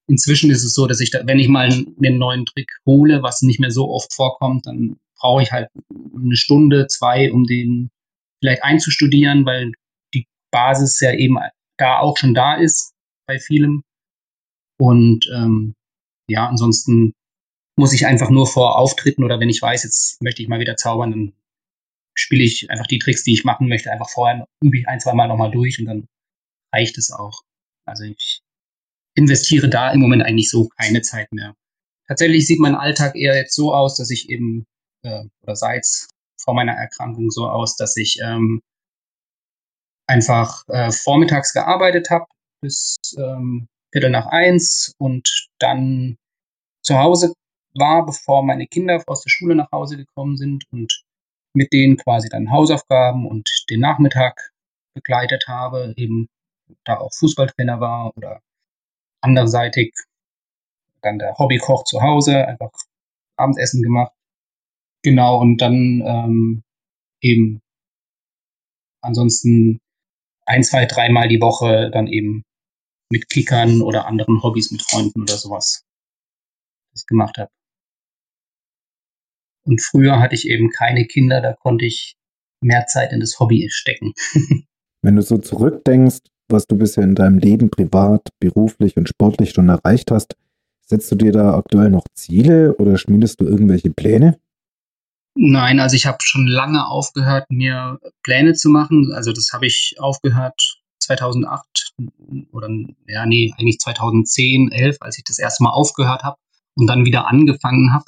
inzwischen 0.06 0.50
ist 0.50 0.64
es 0.64 0.75
so, 0.75 0.87
dass 0.87 1.00
ich, 1.00 1.11
da, 1.11 1.26
wenn 1.26 1.38
ich 1.38 1.49
mal 1.49 1.71
einen 1.71 2.18
neuen 2.18 2.44
Trick 2.44 2.71
hole, 2.87 3.23
was 3.23 3.42
nicht 3.42 3.61
mehr 3.61 3.71
so 3.71 3.90
oft 3.90 4.12
vorkommt, 4.12 4.66
dann 4.66 4.97
brauche 5.18 5.42
ich 5.42 5.52
halt 5.52 5.68
eine 6.14 6.37
Stunde, 6.37 6.87
zwei, 6.88 7.33
um 7.33 7.44
den 7.44 7.90
vielleicht 8.40 8.62
einzustudieren, 8.62 9.47
weil 9.47 9.73
Basis 10.54 11.00
ja 11.00 11.12
eben 11.12 11.37
da 11.76 11.99
auch 11.99 12.16
schon 12.16 12.32
da 12.32 12.54
ist 12.54 12.94
bei 13.26 13.40
vielem. 13.40 13.82
Und 14.78 15.26
ähm, 15.34 15.75
ja, 16.28 16.46
ansonsten 16.49 17.12
muss 17.76 17.92
ich 17.92 18.06
einfach 18.06 18.30
nur 18.30 18.46
vor 18.46 18.78
Auftritten 18.78 19.25
oder 19.25 19.40
wenn 19.40 19.49
ich 19.49 19.61
weiß, 19.61 19.82
jetzt 19.82 20.23
möchte 20.23 20.42
ich 20.42 20.49
mal 20.49 20.61
wieder 20.61 20.76
zaubern, 20.76 21.11
dann 21.11 21.32
spiele 22.16 22.44
ich 22.44 22.70
einfach 22.70 22.87
die 22.87 23.00
Tricks, 23.00 23.25
die 23.25 23.32
ich 23.32 23.44
machen 23.44 23.68
möchte, 23.68 23.90
einfach 23.90 24.08
vorher 24.08 24.46
übe 24.62 24.78
ich 24.78 24.87
ein, 24.87 25.00
zwei 25.00 25.14
Mal 25.14 25.26
nochmal 25.26 25.50
durch 25.50 25.80
und 25.80 25.87
dann 25.87 26.06
reicht 26.73 26.96
es 26.99 27.11
auch. 27.11 27.42
Also 27.84 28.04
ich 28.04 28.40
investiere 29.16 29.68
da 29.68 29.90
im 29.90 30.00
Moment 30.00 30.23
eigentlich 30.23 30.50
so 30.50 30.68
keine 30.68 31.02
Zeit 31.02 31.32
mehr. 31.32 31.54
Tatsächlich 32.06 32.46
sieht 32.46 32.61
mein 32.61 32.76
Alltag 32.76 33.16
eher 33.16 33.37
jetzt 33.37 33.54
so 33.54 33.75
aus, 33.75 33.96
dass 33.96 34.11
ich 34.11 34.28
eben, 34.28 34.66
äh, 35.02 35.25
oder 35.42 35.56
seit 35.56 35.87
vor 36.40 36.54
meiner 36.54 36.73
Erkrankung 36.73 37.30
so 37.30 37.49
aus, 37.49 37.76
dass 37.76 37.96
ich 37.96 38.18
ähm, 38.23 38.61
einfach 40.06 40.64
äh, 40.68 40.90
vormittags 40.90 41.52
gearbeitet 41.52 42.11
habe 42.11 42.26
bis 42.61 42.99
ähm, 43.18 43.68
Viertel 43.92 44.11
nach 44.11 44.26
eins 44.26 44.94
und 44.99 45.49
dann 45.58 46.16
zu 46.82 46.99
Hause 46.99 47.32
war, 47.75 48.04
bevor 48.06 48.42
meine 48.42 48.66
Kinder 48.66 49.02
aus 49.06 49.23
der 49.23 49.30
Schule 49.30 49.54
nach 49.54 49.70
Hause 49.73 49.96
gekommen 49.96 50.37
sind 50.37 50.64
und 50.73 51.04
mit 51.54 51.73
denen 51.73 51.96
quasi 51.96 52.28
dann 52.28 52.50
Hausaufgaben 52.50 53.26
und 53.26 53.49
den 53.70 53.80
Nachmittag 53.80 54.50
begleitet 54.94 55.44
habe, 55.49 55.94
eben 55.96 56.28
da 56.84 56.99
auch 56.99 57.12
Fußballtrainer 57.14 57.80
war 57.80 58.16
oder 58.16 58.40
anderseitig 59.20 59.94
dann 61.02 61.18
der 61.18 61.37
Hobbykoch 61.38 61.84
zu 61.84 62.00
Hause, 62.00 62.46
einfach 62.46 62.73
Abendessen 63.37 63.82
gemacht. 63.82 64.12
Genau, 65.02 65.40
und 65.40 65.58
dann 65.58 66.02
ähm, 66.06 66.62
eben 67.20 67.61
ansonsten 69.02 69.80
ein, 70.46 70.62
zwei, 70.62 70.86
dreimal 70.86 71.28
die 71.28 71.40
Woche 71.40 71.90
dann 71.92 72.06
eben 72.06 72.44
mit 73.10 73.28
Kickern 73.28 73.82
oder 73.82 74.06
anderen 74.06 74.42
Hobbys 74.42 74.70
mit 74.70 74.82
Freunden 74.82 75.22
oder 75.22 75.36
sowas 75.36 75.84
das 76.92 77.06
gemacht 77.06 77.38
habe. 77.38 77.50
Und 79.66 79.80
früher 79.80 80.20
hatte 80.20 80.34
ich 80.34 80.48
eben 80.48 80.70
keine 80.70 81.06
Kinder, 81.06 81.40
da 81.40 81.54
konnte 81.54 81.86
ich 81.86 82.16
mehr 82.62 82.86
Zeit 82.86 83.12
in 83.12 83.20
das 83.20 83.38
Hobby 83.40 83.68
stecken. 83.70 84.12
Wenn 85.02 85.16
du 85.16 85.22
so 85.22 85.38
zurückdenkst, 85.38 86.20
was 86.48 86.66
du 86.66 86.76
bisher 86.76 87.04
in 87.04 87.14
deinem 87.14 87.38
Leben 87.38 87.70
privat, 87.70 88.28
beruflich 88.40 88.96
und 88.96 89.08
sportlich 89.08 89.50
schon 89.50 89.68
erreicht 89.68 90.10
hast, 90.10 90.36
setzt 90.86 91.10
du 91.10 91.16
dir 91.16 91.32
da 91.32 91.56
aktuell 91.56 91.90
noch 91.90 92.06
Ziele 92.14 92.74
oder 92.76 92.98
schmiedest 92.98 93.40
du 93.40 93.46
irgendwelche 93.46 93.90
Pläne? 93.90 94.38
Nein, 95.36 95.80
also 95.80 95.96
ich 95.96 96.06
habe 96.06 96.18
schon 96.20 96.46
lange 96.46 96.86
aufgehört, 96.86 97.50
mir 97.50 97.98
Pläne 98.22 98.54
zu 98.54 98.70
machen. 98.70 99.12
Also 99.12 99.32
das 99.32 99.52
habe 99.52 99.66
ich 99.66 99.96
aufgehört 99.98 100.80
2008 101.00 101.92
oder 102.52 102.68
ja, 103.06 103.26
nee, 103.26 103.52
eigentlich 103.58 103.78
2010, 103.78 104.70
11, 104.70 104.98
als 105.00 105.18
ich 105.18 105.24
das 105.24 105.38
erste 105.38 105.64
Mal 105.64 105.70
aufgehört 105.70 106.22
habe 106.22 106.36
und 106.76 106.86
dann 106.86 107.04
wieder 107.04 107.26
angefangen 107.26 107.92
habe, 107.92 108.04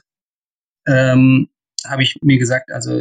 ähm, 0.86 1.48
habe 1.86 2.02
ich 2.02 2.16
mir 2.22 2.38
gesagt, 2.38 2.70
also 2.70 3.00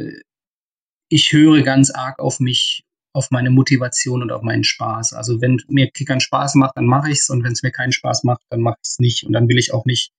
ich 1.10 1.32
höre 1.32 1.62
ganz 1.62 1.92
arg 1.92 2.20
auf 2.20 2.40
mich 2.40 2.84
auf 3.14 3.32
meine 3.32 3.50
Motivation 3.50 4.22
und 4.22 4.32
auf 4.32 4.42
meinen 4.42 4.66
Spaß. 4.66 5.14
Also 5.14 5.40
wenn 5.40 5.62
mir 5.70 5.90
Kickern 5.90 6.20
Spaß 6.20 6.56
macht, 6.56 6.76
dann 6.76 6.86
mache 6.86 7.12
ich 7.12 7.20
es 7.20 7.30
und 7.30 7.44
wenn 7.44 7.54
es 7.54 7.64
mir 7.64 7.72
keinen 7.72 7.94
Spaß 7.94 8.26
macht, 8.26 8.42
dann 8.50 8.60
mache 8.60 8.78
ich 8.82 8.90
es 8.90 9.00
nicht. 9.00 9.24
Und 9.24 9.32
dann 9.34 9.48
will 9.48 9.58
ich 9.58 9.74
auch 9.74 9.86
nicht, 9.86 10.12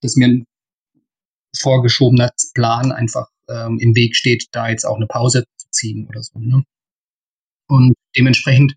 dass 0.00 0.14
mir 0.14 0.28
ein 0.28 0.46
vorgeschobener 1.56 2.30
Plan 2.54 2.92
einfach 2.92 3.28
ähm, 3.48 3.78
im 3.80 3.94
Weg 3.94 4.16
steht, 4.16 4.46
da 4.52 4.68
jetzt 4.68 4.84
auch 4.84 4.96
eine 4.96 5.06
Pause 5.06 5.44
zu 5.56 5.66
ziehen 5.70 6.06
oder 6.08 6.22
so. 6.22 6.38
Ne? 6.38 6.62
Und 7.68 7.94
dementsprechend, 8.16 8.74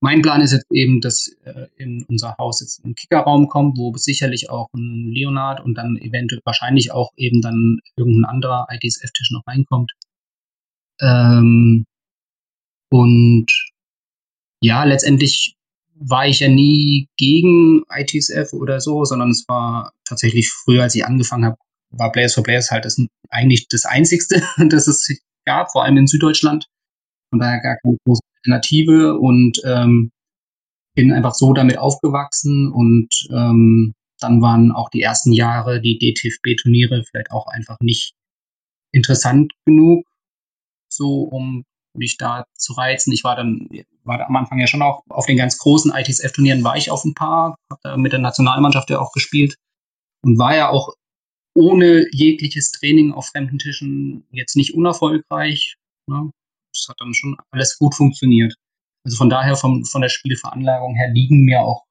mein 0.00 0.22
Plan 0.22 0.40
ist 0.40 0.52
jetzt 0.52 0.66
eben, 0.72 1.00
dass 1.00 1.28
äh, 1.44 1.66
in 1.76 2.04
unser 2.08 2.34
Haus 2.38 2.60
jetzt 2.60 2.84
ein 2.84 2.94
Kickerraum 2.94 3.48
kommt, 3.48 3.78
wo 3.78 3.94
sicherlich 3.96 4.48
auch 4.48 4.68
ein 4.74 5.10
Leonard 5.12 5.60
und 5.62 5.74
dann 5.74 5.96
eventuell 5.98 6.40
wahrscheinlich 6.44 6.92
auch 6.92 7.10
eben 7.16 7.42
dann 7.42 7.80
irgendein 7.96 8.30
anderer 8.30 8.66
ITSF-Tisch 8.70 9.30
noch 9.32 9.46
reinkommt. 9.46 9.92
Ähm, 11.00 11.84
und 12.90 13.46
ja, 14.62 14.84
letztendlich 14.84 15.54
war 15.94 16.26
ich 16.26 16.40
ja 16.40 16.48
nie 16.48 17.08
gegen 17.16 17.82
ITSF 17.90 18.54
oder 18.54 18.80
so, 18.80 19.04
sondern 19.04 19.30
es 19.30 19.44
war 19.48 19.92
tatsächlich 20.04 20.50
früher, 20.50 20.82
als 20.82 20.94
ich 20.94 21.04
angefangen 21.04 21.44
habe, 21.44 21.56
war 21.90 22.12
Players 22.12 22.34
for 22.34 22.42
Players 22.42 22.70
halt 22.70 22.84
das, 22.84 22.96
eigentlich 23.28 23.68
das 23.68 23.84
Einzigste, 23.84 24.42
das 24.68 24.86
es 24.86 25.20
gab, 25.44 25.70
vor 25.72 25.84
allem 25.84 25.96
in 25.96 26.06
Süddeutschland. 26.06 26.66
Von 27.30 27.40
daher 27.40 27.60
gar 27.60 27.76
keine 27.76 27.96
große 28.04 28.22
Alternative 28.38 29.18
und 29.18 29.60
ähm, 29.64 30.10
bin 30.94 31.12
einfach 31.12 31.34
so 31.34 31.52
damit 31.52 31.78
aufgewachsen 31.78 32.72
und 32.72 33.08
ähm, 33.30 33.94
dann 34.18 34.42
waren 34.42 34.72
auch 34.72 34.90
die 34.90 35.00
ersten 35.00 35.32
Jahre 35.32 35.80
die 35.80 35.98
DTFB-Turniere 35.98 37.04
vielleicht 37.04 37.30
auch 37.30 37.46
einfach 37.46 37.78
nicht 37.80 38.12
interessant 38.92 39.52
genug, 39.64 40.04
so 40.92 41.22
um 41.22 41.64
mich 41.96 42.16
da 42.18 42.44
zu 42.56 42.74
reizen. 42.74 43.12
Ich 43.12 43.24
war 43.24 43.36
dann, 43.36 43.68
war 44.04 44.18
da 44.18 44.26
am 44.26 44.36
Anfang 44.36 44.58
ja 44.58 44.66
schon 44.66 44.82
auch 44.82 45.02
auf 45.08 45.26
den 45.26 45.36
ganz 45.36 45.58
großen 45.58 45.92
ITSF-Turnieren 45.94 46.64
war 46.64 46.76
ich 46.76 46.90
auf 46.90 47.04
ein 47.04 47.14
paar, 47.14 47.56
habe 47.70 47.96
mit 47.96 48.12
der 48.12 48.20
Nationalmannschaft 48.20 48.90
ja 48.90 48.98
auch 48.98 49.12
gespielt 49.12 49.56
und 50.22 50.38
war 50.38 50.54
ja 50.54 50.68
auch 50.68 50.94
ohne 51.60 52.06
jegliches 52.12 52.72
Training 52.72 53.12
auf 53.12 53.28
fremden 53.28 53.58
Tischen 53.58 54.26
jetzt 54.30 54.56
nicht 54.56 54.74
unerfolgreich. 54.74 55.76
Ne? 56.08 56.30
Das 56.72 56.86
hat 56.88 56.96
dann 57.00 57.14
schon 57.14 57.36
alles 57.50 57.78
gut 57.78 57.94
funktioniert. 57.94 58.54
Also 59.04 59.16
von 59.16 59.30
daher, 59.30 59.56
vom, 59.56 59.84
von 59.84 60.02
der 60.02 60.08
Spielveranlagung 60.08 60.94
her 60.94 61.10
liegen 61.12 61.44
mir 61.44 61.60
auch 61.60 61.84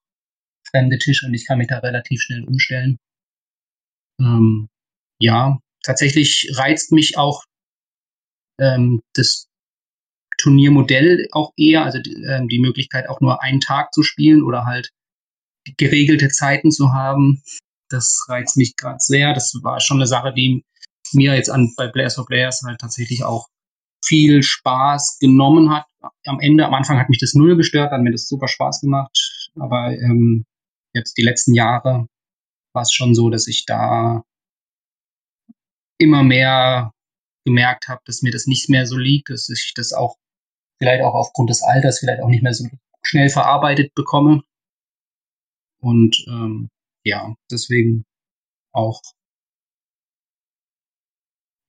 fremde 0.70 0.98
Tische 0.98 1.26
und 1.26 1.34
ich 1.34 1.46
kann 1.46 1.58
mich 1.58 1.68
da 1.68 1.80
relativ 1.80 2.22
schnell 2.22 2.44
umstellen. 2.44 2.98
Ähm, 4.20 4.70
ja, 5.20 5.60
tatsächlich 5.84 6.52
reizt 6.56 6.92
mich 6.92 7.18
auch 7.18 7.44
ähm, 8.60 9.02
das 9.14 9.48
Turniermodell 10.38 11.28
auch 11.32 11.52
eher, 11.58 11.84
also 11.84 12.00
die, 12.00 12.14
äh, 12.24 12.46
die 12.48 12.60
Möglichkeit 12.60 13.10
auch 13.10 13.22
nur 13.22 13.42
einen 13.42 13.60
Tag 13.60 13.94
zu 13.94 14.04
spielen 14.04 14.44
oder 14.44 14.66
halt 14.66 14.90
geregelte 15.78 16.30
Zeiten 16.30 16.72
zu 16.72 16.94
haben. 16.94 17.42
Das 17.90 18.26
reizt 18.28 18.58
mich 18.58 18.76
gerade 18.76 19.00
sehr. 19.00 19.34
Das 19.34 19.54
war 19.64 19.80
schon 19.80 19.98
eine 19.98 20.08
Sache, 20.08 20.34
die 20.34 20.64
mir 21.14 21.36
jetzt 21.36 21.50
an 21.50 21.74
bei 21.76 21.88
Players 21.88 22.16
for 22.16 22.26
Players 22.26 22.62
halt 22.66 22.80
tatsächlich 22.80 23.24
auch 23.24 23.48
viel 24.04 24.44
Spaß 24.44 25.18
genommen 25.20 25.72
hat. 25.72 25.86
Am 26.26 26.40
Ende, 26.40 26.66
am 26.66 26.74
Anfang 26.74 27.00
hat 27.00 27.10
mich 27.10 27.20
das 27.20 27.34
null 27.34 27.58
gestört, 27.58 27.92
hat 27.92 28.02
mir 28.02 28.12
das 28.12 28.28
super 28.28 28.48
Spaß 28.48 28.82
gemacht. 28.82 29.50
Aber 29.56 29.92
ähm, 29.92 30.46
jetzt 30.94 31.18
die 31.18 31.24
letzten 31.24 31.54
Jahre 31.54 32.08
war 32.74 32.84
es 32.84 32.94
schon 32.94 33.16
so, 33.16 33.30
dass 33.30 33.48
ich 33.48 33.66
da 33.66 34.24
immer 35.98 36.24
mehr 36.24 36.94
gemerkt 37.46 37.88
habe, 37.88 38.02
dass 38.06 38.22
mir 38.22 38.32
das 38.32 38.46
nicht 38.46 38.70
mehr 38.70 38.86
so 38.86 38.98
liegt, 38.98 39.30
dass 39.30 39.50
ich 39.50 39.74
das 39.76 39.92
auch 39.92 40.16
vielleicht 40.78 41.04
auch 41.04 41.14
aufgrund 41.14 41.50
des 41.50 41.62
Alters 41.62 42.00
vielleicht 42.00 42.22
auch 42.22 42.30
nicht 42.30 42.44
mehr 42.44 42.54
so 42.54 42.66
schnell 43.04 43.30
verarbeitet 43.30 43.94
bekomme. 43.96 44.44
Und 45.82 46.24
ähm, 46.28 46.70
ja, 47.10 47.36
deswegen 47.52 48.06
auch 48.74 49.02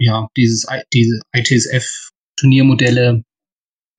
ja, 0.01 0.29
dieses 0.37 0.67
diese 0.93 1.21
ITSF-Turniermodelle 1.33 3.23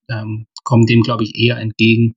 ähm, 0.09 0.47
kommen 0.63 0.85
dem, 0.85 1.01
glaube 1.01 1.23
ich, 1.23 1.35
eher 1.35 1.57
entgegen. 1.57 2.15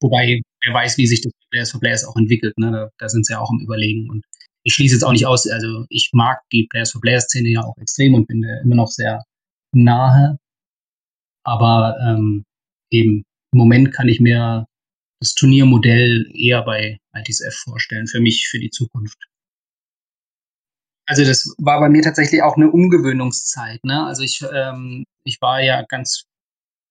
Wobei, 0.00 0.40
wer 0.62 0.74
weiß, 0.74 0.98
wie 0.98 1.06
sich 1.06 1.22
das 1.22 1.32
Players 1.50 1.70
for 1.72 1.80
Players 1.80 2.04
auch 2.04 2.16
entwickelt. 2.16 2.56
Ne? 2.58 2.70
Da, 2.70 2.90
da 2.98 3.08
sind 3.08 3.26
sie 3.26 3.32
ja 3.32 3.40
auch 3.40 3.50
im 3.50 3.60
Überlegen. 3.60 4.10
Und 4.10 4.24
ich 4.64 4.74
schließe 4.74 4.94
jetzt 4.94 5.02
auch 5.02 5.12
nicht 5.12 5.26
aus, 5.26 5.48
also 5.48 5.86
ich 5.88 6.10
mag 6.12 6.40
die 6.52 6.66
Players 6.70 6.92
for 6.92 7.00
Players 7.00 7.24
Szene 7.24 7.50
ja 7.50 7.62
auch 7.62 7.76
extrem 7.78 8.14
und 8.14 8.26
bin 8.26 8.42
da 8.42 8.60
immer 8.62 8.76
noch 8.76 8.88
sehr 8.88 9.22
nahe. 9.72 10.38
Aber 11.44 11.96
ähm, 12.06 12.44
eben 12.90 13.24
im 13.52 13.58
Moment 13.58 13.92
kann 13.92 14.08
ich 14.08 14.20
mir 14.20 14.66
das 15.24 15.34
Turniermodell 15.34 16.30
eher 16.34 16.62
bei 16.62 16.98
ITSF 17.14 17.54
vorstellen, 17.54 18.06
für 18.06 18.20
mich, 18.20 18.46
für 18.50 18.58
die 18.58 18.70
Zukunft. 18.70 19.18
Also 21.06 21.24
das 21.24 21.54
war 21.58 21.80
bei 21.80 21.88
mir 21.88 22.02
tatsächlich 22.02 22.42
auch 22.42 22.56
eine 22.56 22.70
Umgewöhnungszeit. 22.70 23.82
Ne? 23.84 24.04
Also 24.06 24.22
ich, 24.22 24.42
ähm, 24.54 25.04
ich 25.24 25.40
war 25.40 25.62
ja 25.62 25.82
ganz 25.88 26.24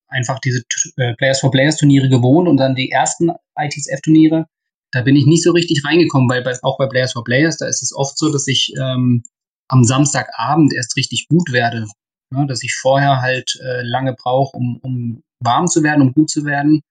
einfach 0.07 0.39
diese 0.39 0.63
äh, 0.97 1.15
Players 1.15 1.39
for 1.39 1.51
Players 1.51 1.77
Turniere 1.77 2.09
gewohnt 2.09 2.47
und 2.47 2.57
dann 2.57 2.75
die 2.75 2.89
ersten 2.89 3.31
ITSF 3.55 4.01
Turniere, 4.01 4.45
da 4.91 5.01
bin 5.01 5.15
ich 5.15 5.25
nicht 5.25 5.43
so 5.43 5.51
richtig 5.51 5.83
reingekommen, 5.85 6.29
weil 6.29 6.43
bei, 6.43 6.55
auch 6.61 6.77
bei 6.77 6.87
Players 6.87 7.13
for 7.13 7.23
Players, 7.23 7.57
da 7.57 7.67
ist 7.67 7.81
es 7.81 7.93
oft 7.95 8.17
so, 8.17 8.31
dass 8.31 8.47
ich 8.47 8.73
ähm, 8.79 9.23
am 9.67 9.83
Samstagabend 9.83 10.73
erst 10.73 10.95
richtig 10.97 11.27
gut 11.29 11.51
werde. 11.51 11.87
Ne? 12.31 12.45
Dass 12.47 12.63
ich 12.63 12.75
vorher 12.75 13.21
halt 13.21 13.59
äh, 13.63 13.81
lange 13.83 14.13
brauche, 14.13 14.55
um, 14.55 14.79
um 14.83 15.23
warm 15.39 15.67
zu 15.67 15.83
werden, 15.83 16.01
um 16.01 16.13
gut 16.13 16.29
zu 16.29 16.45
werden. 16.45 16.81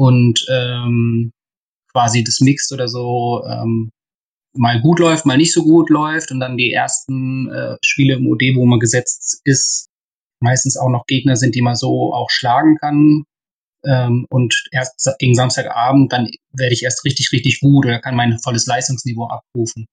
Und 0.00 0.46
ähm, 0.50 1.30
quasi 1.92 2.24
das 2.24 2.40
Mixed 2.40 2.72
oder 2.72 2.88
so 2.88 3.44
ähm, 3.46 3.90
mal 4.56 4.80
gut 4.80 4.98
läuft, 4.98 5.26
mal 5.26 5.36
nicht 5.36 5.52
so 5.52 5.62
gut 5.62 5.90
läuft 5.90 6.30
und 6.30 6.40
dann 6.40 6.56
die 6.56 6.72
ersten 6.72 7.50
äh, 7.50 7.76
Spiele 7.84 8.14
im 8.14 8.26
OD, 8.26 8.56
wo 8.56 8.64
man 8.64 8.80
gesetzt 8.80 9.42
ist, 9.44 9.88
meistens 10.42 10.78
auch 10.78 10.88
noch 10.88 11.04
Gegner 11.04 11.36
sind, 11.36 11.54
die 11.54 11.60
man 11.60 11.76
so 11.76 12.14
auch 12.14 12.30
schlagen 12.30 12.76
kann. 12.76 13.24
Ähm, 13.84 14.24
und 14.30 14.54
erst 14.72 15.06
gegen 15.18 15.34
Samstagabend, 15.34 16.10
dann 16.14 16.30
werde 16.52 16.72
ich 16.72 16.82
erst 16.82 17.04
richtig, 17.04 17.30
richtig 17.32 17.60
gut 17.60 17.84
oder 17.84 18.00
kann 18.00 18.16
mein 18.16 18.38
volles 18.38 18.64
Leistungsniveau 18.64 19.28
abrufen. 19.28 19.84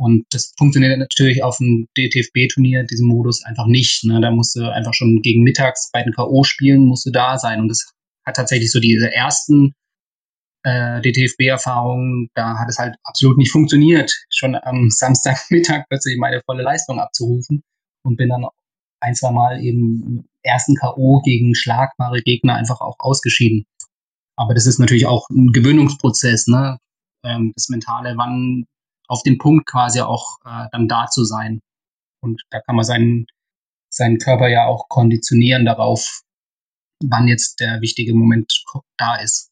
Und 0.00 0.24
das 0.30 0.54
funktioniert 0.56 0.98
natürlich 0.98 1.42
auf 1.42 1.60
einem 1.60 1.86
DTFB-Turnier, 1.98 2.84
diesem 2.84 3.08
Modus 3.08 3.44
einfach 3.44 3.66
nicht. 3.66 4.04
Ne? 4.04 4.22
Da 4.22 4.30
musst 4.30 4.56
du 4.56 4.72
einfach 4.72 4.94
schon 4.94 5.20
gegen 5.20 5.42
mittags 5.42 5.90
bei 5.92 6.02
den 6.02 6.14
K.O.-Spielen 6.14 6.86
musst 6.86 7.04
du 7.04 7.10
da 7.10 7.36
sein. 7.36 7.60
Und 7.60 7.68
das 7.68 7.92
hat 8.28 8.36
tatsächlich 8.36 8.70
so 8.70 8.80
diese 8.80 9.12
ersten 9.12 9.74
äh, 10.64 11.00
DTFB-Erfahrungen, 11.00 12.28
da 12.34 12.58
hat 12.58 12.68
es 12.68 12.78
halt 12.78 12.96
absolut 13.04 13.38
nicht 13.38 13.50
funktioniert, 13.50 14.12
schon 14.30 14.54
am 14.54 14.90
Samstagmittag 14.90 15.84
plötzlich 15.88 16.18
meine 16.18 16.40
volle 16.44 16.62
Leistung 16.62 17.00
abzurufen 17.00 17.62
und 18.04 18.16
bin 18.16 18.28
dann 18.28 18.46
ein, 19.00 19.14
zwei 19.14 19.30
Mal 19.30 19.62
eben 19.62 20.02
im 20.06 20.28
ersten 20.42 20.74
K.O. 20.74 21.20
gegen 21.24 21.54
schlagbare 21.54 22.20
Gegner 22.22 22.54
einfach 22.54 22.80
auch 22.80 22.96
ausgeschieden. 22.98 23.64
Aber 24.36 24.54
das 24.54 24.66
ist 24.66 24.78
natürlich 24.78 25.06
auch 25.06 25.28
ein 25.30 25.52
Gewöhnungsprozess, 25.52 26.46
ne? 26.46 26.78
Ähm, 27.24 27.52
das 27.56 27.68
Mentale, 27.68 28.14
wann 28.16 28.64
auf 29.08 29.22
den 29.22 29.38
Punkt 29.38 29.66
quasi 29.66 30.00
auch 30.00 30.38
äh, 30.44 30.66
dann 30.70 30.86
da 30.86 31.06
zu 31.06 31.24
sein. 31.24 31.60
Und 32.22 32.42
da 32.50 32.60
kann 32.60 32.76
man 32.76 32.84
seinen, 32.84 33.26
seinen 33.90 34.18
Körper 34.18 34.48
ja 34.48 34.66
auch 34.66 34.88
konditionieren 34.88 35.64
darauf, 35.64 36.22
wann 37.04 37.28
jetzt 37.28 37.60
der 37.60 37.80
wichtige 37.80 38.14
Moment 38.14 38.52
da 38.96 39.16
ist. 39.16 39.50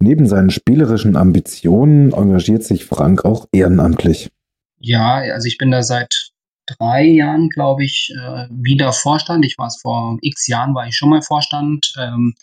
Neben 0.00 0.26
seinen 0.26 0.50
spielerischen 0.50 1.16
Ambitionen 1.16 2.12
engagiert 2.12 2.64
sich 2.64 2.84
Frank 2.84 3.24
auch 3.24 3.46
ehrenamtlich. 3.52 4.30
Ja, 4.78 5.14
also 5.14 5.46
ich 5.46 5.56
bin 5.56 5.70
da 5.70 5.82
seit 5.82 6.32
drei 6.66 7.04
Jahren, 7.04 7.48
glaube 7.48 7.84
ich, 7.84 8.10
äh, 8.14 8.46
wieder 8.50 8.92
Vorstand. 8.92 9.44
Ich 9.44 9.56
war 9.56 9.68
es 9.68 9.80
vor 9.80 10.18
x 10.20 10.46
Jahren, 10.46 10.74
war 10.74 10.86
ich 10.86 10.96
schon 10.96 11.10
mal 11.10 11.22
Vorstand. 11.22 11.92
Ähm, 11.98 12.34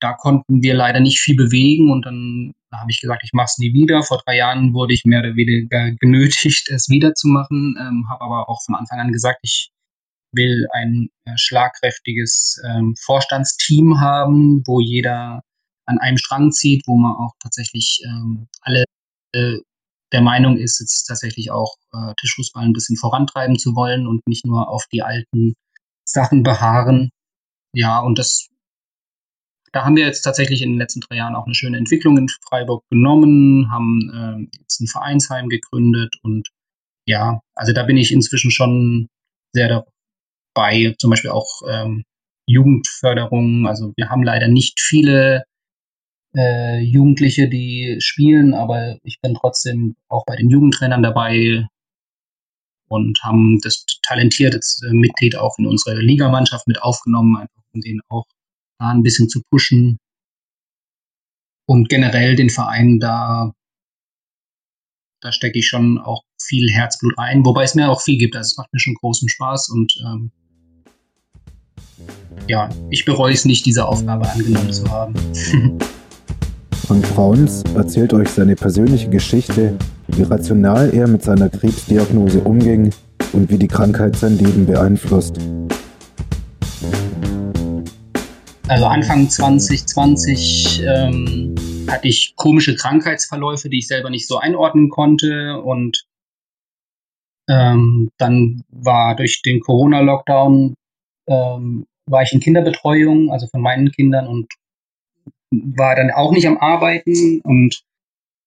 da 0.00 0.14
konnten 0.14 0.62
wir 0.62 0.74
leider 0.74 1.00
nicht 1.00 1.20
viel 1.20 1.36
bewegen 1.36 1.90
und 1.90 2.06
dann 2.06 2.52
habe 2.72 2.90
ich 2.90 3.00
gesagt, 3.00 3.22
ich 3.24 3.32
mache 3.32 3.46
es 3.46 3.58
nie 3.58 3.72
wieder. 3.72 4.02
Vor 4.02 4.22
drei 4.24 4.36
Jahren 4.36 4.72
wurde 4.72 4.94
ich 4.94 5.04
mehr 5.04 5.20
oder 5.20 5.36
weniger 5.36 5.92
genötigt, 5.92 6.70
es 6.70 6.88
wieder 6.88 7.14
zu 7.14 7.28
machen, 7.28 7.76
ähm, 7.78 8.06
habe 8.08 8.24
aber 8.24 8.48
auch 8.48 8.62
von 8.64 8.74
Anfang 8.74 9.00
an 9.00 9.12
gesagt, 9.12 9.40
ich 9.42 9.70
will 10.32 10.66
ein 10.72 11.08
äh, 11.24 11.32
schlagkräftiges 11.36 12.60
ähm, 12.68 12.94
Vorstandsteam 13.04 14.00
haben, 14.00 14.62
wo 14.66 14.80
jeder 14.80 15.42
an 15.86 15.98
einem 15.98 16.16
Strang 16.16 16.52
zieht, 16.52 16.86
wo 16.86 16.96
man 16.96 17.12
auch 17.12 17.32
tatsächlich 17.42 18.00
ähm, 18.06 18.48
alle 18.62 18.84
äh, 19.34 19.58
der 20.12 20.22
Meinung 20.22 20.56
ist, 20.56 20.80
jetzt 20.80 21.04
tatsächlich 21.04 21.50
auch 21.50 21.76
äh, 21.92 22.14
Tischfußball 22.20 22.64
ein 22.64 22.72
bisschen 22.72 22.96
vorantreiben 22.96 23.58
zu 23.58 23.74
wollen 23.74 24.06
und 24.06 24.26
nicht 24.26 24.44
nur 24.44 24.68
auf 24.68 24.86
die 24.92 25.02
alten 25.02 25.54
Sachen 26.04 26.42
beharren. 26.42 27.10
Ja, 27.72 28.00
und 28.00 28.18
das, 28.18 28.48
da 29.72 29.84
haben 29.84 29.96
wir 29.96 30.04
jetzt 30.04 30.22
tatsächlich 30.22 30.62
in 30.62 30.70
den 30.70 30.78
letzten 30.78 31.00
drei 31.00 31.16
Jahren 31.16 31.36
auch 31.36 31.46
eine 31.46 31.54
schöne 31.54 31.78
Entwicklung 31.78 32.18
in 32.18 32.28
Freiburg 32.48 32.82
genommen, 32.90 33.70
haben 33.70 34.48
äh, 34.50 34.58
jetzt 34.60 34.80
ein 34.80 34.88
Vereinsheim 34.88 35.48
gegründet 35.48 36.16
und 36.22 36.48
ja, 37.06 37.40
also 37.54 37.72
da 37.72 37.84
bin 37.84 37.96
ich 37.96 38.12
inzwischen 38.12 38.50
schon 38.50 39.08
sehr 39.52 39.68
dabei, 40.54 40.94
zum 40.98 41.10
Beispiel 41.10 41.30
auch 41.30 41.62
ähm, 41.68 42.04
Jugendförderung. 42.46 43.66
Also 43.66 43.92
wir 43.96 44.08
haben 44.08 44.22
leider 44.22 44.48
nicht 44.48 44.80
viele 44.80 45.44
äh, 46.36 46.80
Jugendliche, 46.80 47.48
die 47.48 47.96
spielen, 48.00 48.54
aber 48.54 48.98
ich 49.02 49.20
bin 49.20 49.34
trotzdem 49.34 49.96
auch 50.08 50.24
bei 50.26 50.36
den 50.36 50.50
Jugendtrainern 50.50 51.02
dabei 51.02 51.66
und 52.88 53.22
haben 53.22 53.60
das 53.62 53.84
talentierte 54.02 54.58
äh, 54.58 54.92
Mitglied 54.92 55.36
auch 55.36 55.58
in 55.58 55.66
unsere 55.66 56.00
Ligamannschaft 56.00 56.66
mit 56.66 56.82
aufgenommen, 56.82 57.36
einfach 57.36 57.62
um 57.72 57.80
den 57.80 58.00
auch 58.08 58.26
da 58.78 58.90
ein 58.90 59.02
bisschen 59.02 59.28
zu 59.28 59.42
pushen 59.50 59.98
und 61.66 61.88
generell 61.88 62.34
den 62.34 62.50
Verein 62.50 62.98
da 62.98 63.52
da 65.22 65.32
stecke 65.32 65.58
ich 65.58 65.68
schon 65.68 65.98
auch 65.98 66.22
viel 66.42 66.70
Herzblut 66.70 67.14
ein, 67.18 67.44
wobei 67.44 67.64
es 67.64 67.74
mir 67.74 67.90
auch 67.90 68.00
viel 68.00 68.18
gibt. 68.18 68.36
Also 68.36 68.48
es 68.48 68.56
macht 68.56 68.72
mir 68.72 68.80
schon 68.80 68.94
großen 68.94 69.28
Spaß 69.28 69.70
und 69.70 69.92
ähm, 70.06 70.30
ja, 72.48 72.68
ich 72.90 73.04
bereue 73.04 73.32
es 73.32 73.44
nicht, 73.44 73.64
diese 73.66 73.86
Aufgabe 73.86 74.28
angenommen 74.28 74.72
zu 74.72 74.90
haben. 74.90 75.14
Frank 76.86 77.14
Brauns 77.14 77.62
erzählt 77.76 78.12
euch 78.12 78.28
seine 78.28 78.56
persönliche 78.56 79.08
Geschichte, 79.08 79.76
wie 80.08 80.22
rational 80.22 80.92
er 80.92 81.06
mit 81.06 81.22
seiner 81.22 81.48
Krebsdiagnose 81.48 82.40
umging 82.40 82.92
und 83.32 83.48
wie 83.48 83.58
die 83.58 83.68
Krankheit 83.68 84.16
sein 84.16 84.36
Leben 84.38 84.66
beeinflusst. 84.66 85.36
Also 88.66 88.86
Anfang 88.86 89.28
2020 89.28 90.82
ähm, 90.86 91.54
hatte 91.88 92.08
ich 92.08 92.34
komische 92.36 92.74
Krankheitsverläufe, 92.74 93.68
die 93.68 93.78
ich 93.78 93.86
selber 93.86 94.10
nicht 94.10 94.26
so 94.26 94.38
einordnen 94.38 94.88
konnte 94.90 95.60
und 95.60 96.06
ähm, 97.50 98.10
dann 98.16 98.62
war 98.68 99.16
durch 99.16 99.42
den 99.42 99.60
Corona-Lockdown 99.60 100.74
ähm, 101.26 101.86
war 102.06 102.22
ich 102.22 102.32
in 102.32 102.40
Kinderbetreuung, 102.40 103.30
also 103.30 103.46
von 103.48 103.60
meinen 103.60 103.90
Kindern 103.90 104.26
und 104.26 104.52
war 105.50 105.96
dann 105.96 106.12
auch 106.12 106.32
nicht 106.32 106.46
am 106.46 106.58
Arbeiten 106.58 107.40
und 107.42 107.82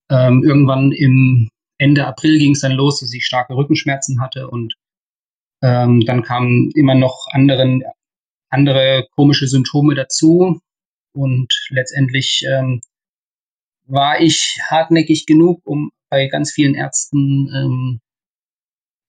ähm, 0.10 0.44
irgendwann 0.44 0.92
im 0.94 1.50
Ende 1.78 2.08
April 2.08 2.40
ging 2.40 2.52
es 2.54 2.62
dann 2.62 2.74
los, 2.74 3.02
dass 3.02 3.14
ich 3.14 3.26
starke 3.26 3.56
Rückenschmerzen 3.56 4.22
hatte 4.22 4.50
und 4.50 4.74
ähm, 5.62 6.02
dann 6.06 6.24
kamen 6.24 6.72
immer 6.72 6.96
noch 6.96 7.28
anderen, 7.32 7.84
andere 8.50 9.08
komische 9.16 9.48
Symptome 9.48 9.96
dazu 9.96 10.62
und 11.14 11.54
letztendlich 11.70 12.46
ähm, 12.50 12.82
war 13.86 14.22
ich 14.22 14.60
hartnäckig 14.66 15.26
genug, 15.26 15.60
um 15.66 15.92
bei 16.10 16.28
ganz 16.28 16.52
vielen 16.52 16.76
Ärzten 16.76 17.50
ähm, 17.54 18.00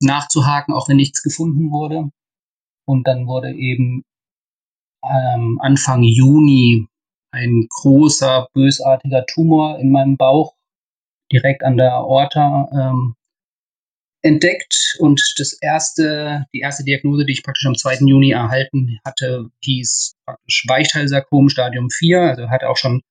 nachzuhaken, 0.00 0.74
auch 0.74 0.88
wenn 0.88 0.96
nichts 0.96 1.22
gefunden 1.22 1.70
wurde. 1.70 2.10
Und 2.86 3.06
dann 3.06 3.26
wurde 3.26 3.52
eben 3.52 4.04
ähm, 5.04 5.58
Anfang 5.60 6.02
Juni 6.02 6.86
ein 7.32 7.66
großer, 7.68 8.48
bösartiger 8.52 9.24
Tumor 9.26 9.78
in 9.78 9.90
meinem 9.90 10.16
Bauch 10.16 10.54
direkt 11.32 11.64
an 11.64 11.76
der 11.76 11.92
Aorta 11.94 12.68
ähm, 12.72 13.14
entdeckt 14.22 14.96
und 15.00 15.20
das 15.38 15.52
erste, 15.60 16.46
die 16.54 16.60
erste 16.60 16.84
Diagnose, 16.84 17.26
die 17.26 17.32
ich 17.32 17.42
praktisch 17.42 17.66
am 17.66 17.74
2. 17.74 18.06
Juni 18.06 18.30
erhalten 18.30 18.98
hatte, 19.04 19.50
hieß 19.62 20.14
praktisch 20.24 20.64
Weichteilsarkom 20.66 21.48
Stadium 21.48 21.90
4, 21.90 22.20
also 22.20 22.48
hatte 22.48 22.70
auch 22.70 22.76
schon 22.76 23.02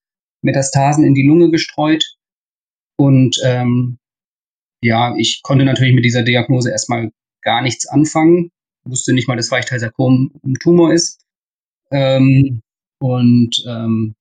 Metastasen 0.41 1.03
in 1.03 1.13
die 1.13 1.27
Lunge 1.27 1.51
gestreut. 1.51 2.03
Und 2.97 3.37
ähm, 3.43 3.99
ja, 4.83 5.15
ich 5.17 5.41
konnte 5.43 5.65
natürlich 5.65 5.95
mit 5.95 6.05
dieser 6.05 6.23
Diagnose 6.23 6.69
erstmal 6.71 7.11
gar 7.41 7.61
nichts 7.61 7.87
anfangen. 7.87 8.51
Wusste 8.85 9.13
nicht 9.13 9.27
mal, 9.27 9.37
dass 9.37 9.51
Weichteilsarkom 9.51 10.31
ein 10.43 10.55
Tumor 10.55 10.93
ist. 10.93 11.21
Ähm, 11.91 12.61
und 12.99 13.63
ähm, 13.67 14.15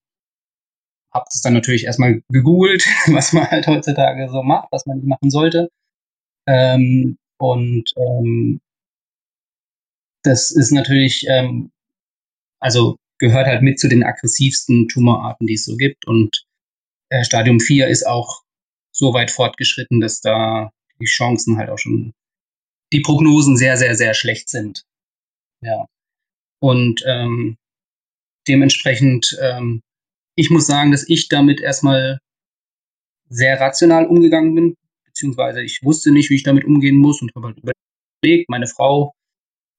habe 1.12 1.24
das 1.32 1.42
dann 1.42 1.52
natürlich 1.52 1.84
erstmal 1.84 2.22
gegoogelt, 2.28 2.86
was 3.08 3.32
man 3.32 3.50
halt 3.50 3.66
heutzutage 3.66 4.28
so 4.30 4.42
macht, 4.42 4.68
was 4.70 4.86
man 4.86 4.98
nicht 4.98 5.08
machen 5.08 5.30
sollte. 5.30 5.68
Ähm, 6.46 7.18
und 7.38 7.92
ähm, 7.96 8.60
das 10.22 10.50
ist 10.52 10.70
natürlich, 10.70 11.26
ähm, 11.28 11.72
also 12.60 12.96
gehört 13.18 13.46
halt 13.46 13.62
mit 13.62 13.80
zu 13.80 13.88
den 13.88 14.04
aggressivsten 14.04 14.88
Tumorarten, 14.88 15.46
die 15.46 15.54
es 15.54 15.64
so 15.64 15.76
gibt. 15.76 16.06
Und 16.06 16.44
äh, 17.08 17.24
Stadium 17.24 17.58
4 17.58 17.88
ist 17.88 18.06
auch 18.06 18.41
so 18.92 19.12
weit 19.14 19.30
fortgeschritten, 19.30 20.00
dass 20.00 20.20
da 20.20 20.70
die 21.00 21.06
Chancen 21.06 21.56
halt 21.56 21.70
auch 21.70 21.78
schon, 21.78 22.12
die 22.92 23.00
Prognosen 23.00 23.56
sehr, 23.56 23.76
sehr, 23.76 23.94
sehr 23.94 24.14
schlecht 24.14 24.48
sind. 24.48 24.84
Ja. 25.62 25.86
Und 26.60 27.02
ähm, 27.06 27.56
dementsprechend, 28.46 29.36
ähm, 29.42 29.82
ich 30.36 30.50
muss 30.50 30.66
sagen, 30.66 30.92
dass 30.92 31.08
ich 31.08 31.28
damit 31.28 31.60
erstmal 31.60 32.18
sehr 33.28 33.58
rational 33.58 34.06
umgegangen 34.06 34.54
bin, 34.54 34.76
beziehungsweise 35.06 35.62
ich 35.62 35.80
wusste 35.82 36.12
nicht, 36.12 36.30
wie 36.30 36.36
ich 36.36 36.42
damit 36.42 36.64
umgehen 36.64 36.96
muss 36.96 37.22
und 37.22 37.34
habe 37.34 37.48
halt 37.48 37.58
überlegt, 37.58 38.48
meine 38.48 38.66
Frau 38.66 39.14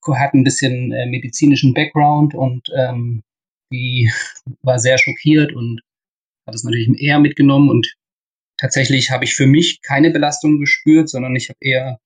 hat 0.06 0.34
ein 0.34 0.44
bisschen 0.44 0.92
äh, 0.92 1.06
medizinischen 1.06 1.74
Background 1.74 2.36
und 2.36 2.68
ähm, 2.76 3.24
die 3.72 4.12
war 4.62 4.80
sehr 4.80 4.98
schockiert 4.98 5.54
und 5.54 5.82
hat 6.46 6.56
es 6.56 6.64
natürlich 6.64 6.90
eher 7.00 7.20
mitgenommen 7.20 7.70
und 7.70 7.94
tatsächlich 8.58 9.12
habe 9.12 9.26
ich 9.26 9.36
für 9.36 9.48
mich 9.48 9.82
keine 9.82 10.12
Belastung 10.12 10.60
gespürt, 10.60 11.10
sondern 11.10 11.36
ich 11.36 11.50
habe 11.50 11.58
eher 11.62 12.00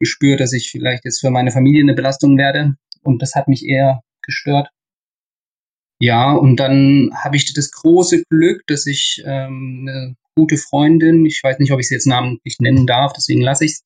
gespürt, 0.00 0.40
dass 0.40 0.52
ich 0.52 0.70
vielleicht 0.70 1.04
jetzt 1.04 1.20
für 1.20 1.30
meine 1.30 1.50
Familie 1.50 1.82
eine 1.82 1.94
Belastung 1.94 2.36
werde 2.36 2.76
und 3.02 3.22
das 3.22 3.34
hat 3.34 3.48
mich 3.48 3.64
eher 3.64 4.02
gestört. 4.22 4.68
Ja, 5.98 6.32
und 6.32 6.56
dann 6.56 7.10
habe 7.14 7.36
ich 7.36 7.54
das 7.54 7.70
große 7.70 8.24
Glück, 8.28 8.66
dass 8.66 8.86
ich 8.86 9.22
ähm, 9.24 9.86
eine 9.88 10.16
gute 10.34 10.58
Freundin, 10.58 11.24
ich 11.24 11.40
weiß 11.42 11.58
nicht, 11.58 11.72
ob 11.72 11.80
ich 11.80 11.88
sie 11.88 11.94
jetzt 11.94 12.06
namentlich 12.06 12.58
nennen 12.60 12.86
darf, 12.86 13.14
deswegen 13.14 13.40
lasse 13.40 13.64
ich 13.64 13.72
es, 13.72 13.84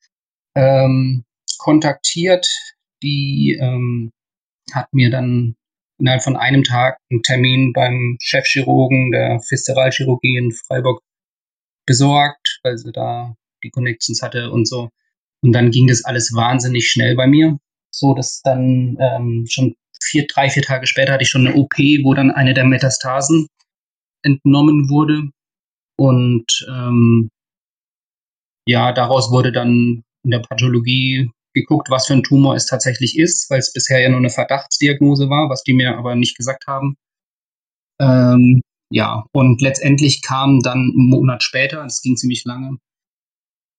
ähm, 0.57 1.25
kontaktiert, 1.59 2.49
die 3.03 3.57
ähm, 3.61 4.11
hat 4.73 4.93
mir 4.93 5.11
dann 5.11 5.55
innerhalb 6.01 6.23
von 6.23 6.37
einem 6.37 6.65
Tag 6.65 6.99
einen 7.11 7.23
Termin 7.23 7.73
beim 7.73 8.17
Chefchirurgen 8.21 9.13
der 9.13 9.41
Viszeralchirurgie 9.49 10.37
in 10.37 10.51
Freiburg 10.51 11.03
besorgt, 11.87 12.61
weil 12.63 12.79
sie 12.79 12.93
da 12.93 13.35
die 13.63 13.71
Connections 13.71 14.23
hatte 14.23 14.51
und 14.51 14.69
so. 14.69 14.91
Und 15.43 15.53
dann 15.53 15.71
ging 15.71 15.87
das 15.87 16.05
alles 16.05 16.33
wahnsinnig 16.35 16.89
schnell 16.89 17.17
bei 17.17 17.27
mir, 17.27 17.59
so 17.91 18.15
dass 18.15 18.43
dann 18.43 18.97
ähm, 19.01 19.47
schon 19.49 19.75
vier, 20.03 20.27
drei, 20.27 20.51
vier 20.51 20.63
Tage 20.63 20.87
später 20.87 21.13
hatte 21.13 21.23
ich 21.23 21.31
schon 21.31 21.47
eine 21.47 21.57
OP, 21.57 21.75
wo 22.03 22.15
dann 22.15 22.31
eine 22.31 22.55
der 22.55 22.65
Metastasen 22.65 23.47
entnommen 24.23 24.89
wurde. 24.89 25.31
Und 25.97 26.67
ähm, 26.69 27.31
ja, 28.67 28.93
daraus 28.93 29.31
wurde 29.31 29.53
dann 29.53 30.03
in 30.23 30.31
der 30.31 30.41
Pathologie 30.41 31.31
geguckt, 31.55 31.91
was 31.91 32.07
für 32.07 32.15
ein 32.15 32.23
Tumor 32.23 32.55
es 32.55 32.67
tatsächlich 32.67 33.19
ist, 33.19 33.51
weil 33.51 33.59
es 33.59 33.73
bisher 33.73 34.01
ja 34.01 34.09
nur 34.09 34.19
eine 34.19 34.31
Verdachtsdiagnose 34.31 35.29
war, 35.29 35.51
was 35.51 35.63
die 35.63 35.73
mir 35.73 35.97
aber 35.97 36.15
nicht 36.15 36.37
gesagt 36.37 36.67
haben. 36.67 36.97
Ähm, 38.01 38.63
ja, 38.91 39.25
und 39.33 39.61
letztendlich 39.61 40.23
kam 40.23 40.61
dann 40.61 40.79
einen 40.79 41.09
Monat 41.09 41.43
später, 41.43 41.83
das 41.83 42.03
ging 42.03 42.17
ziemlich 42.17 42.45
lange, 42.45 42.79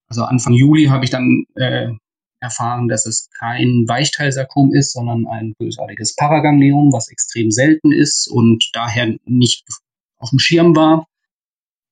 also 0.10 0.24
Anfang 0.24 0.54
Juli 0.54 0.86
habe 0.86 1.06
ich 1.06 1.10
dann 1.10 1.46
äh, 1.56 1.90
erfahren, 2.42 2.88
dass 2.88 3.06
es 3.06 3.30
kein 3.40 3.86
Weichteilsarkom 3.88 4.74
ist, 4.74 4.92
sondern 4.92 5.26
ein 5.28 5.54
bösartiges 5.58 6.16
Paragangliom, 6.16 6.92
was 6.92 7.10
extrem 7.10 7.52
selten 7.52 7.94
ist 7.94 8.28
und 8.28 8.70
daher 8.74 9.16
nicht 9.26 9.64
auf 10.18 10.32
dem 10.32 10.40
Schirm 10.40 10.76
war. 10.76 11.06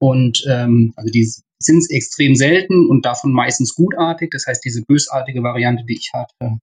Und 0.02 0.44
ähm, 0.50 0.94
also 0.96 1.10
die 1.12 1.32
sind 1.60 1.86
extrem 1.92 2.36
selten 2.36 2.90
und 2.90 3.06
davon 3.06 3.32
meistens 3.32 3.76
gutartig. 3.76 4.32
Das 4.32 4.48
heißt, 4.48 4.64
diese 4.66 4.84
bösartige 4.84 5.44
Variante, 5.44 5.84
die 5.86 5.98
ich 5.98 6.12
hatte, 6.14 6.60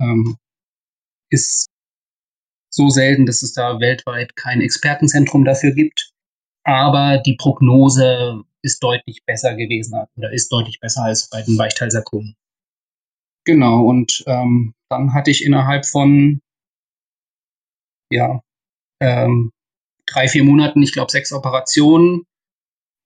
ähm, 0.00 0.36
ist 1.30 1.66
so 2.70 2.88
selten, 2.88 3.26
dass 3.26 3.42
es 3.42 3.52
da 3.52 3.80
weltweit 3.80 4.36
kein 4.36 4.60
Expertenzentrum 4.60 5.44
dafür 5.44 5.72
gibt. 5.72 6.12
Aber 6.64 7.18
die 7.18 7.36
Prognose 7.36 8.42
ist 8.62 8.82
deutlich 8.82 9.24
besser 9.24 9.54
gewesen 9.54 9.94
oder 10.16 10.32
ist 10.32 10.50
deutlich 10.50 10.80
besser 10.80 11.04
als 11.04 11.28
bei 11.30 11.42
den 11.42 11.56
Weichteilsarkomen. 11.56 12.34
Genau, 13.44 13.84
und 13.84 14.24
ähm, 14.26 14.74
dann 14.90 15.14
hatte 15.14 15.30
ich 15.30 15.44
innerhalb 15.44 15.86
von 15.86 16.40
ja, 18.10 18.40
ähm, 19.00 19.52
drei, 20.06 20.28
vier 20.28 20.44
Monaten, 20.44 20.82
ich 20.82 20.92
glaube, 20.92 21.10
sechs 21.10 21.32
Operationen 21.32 22.24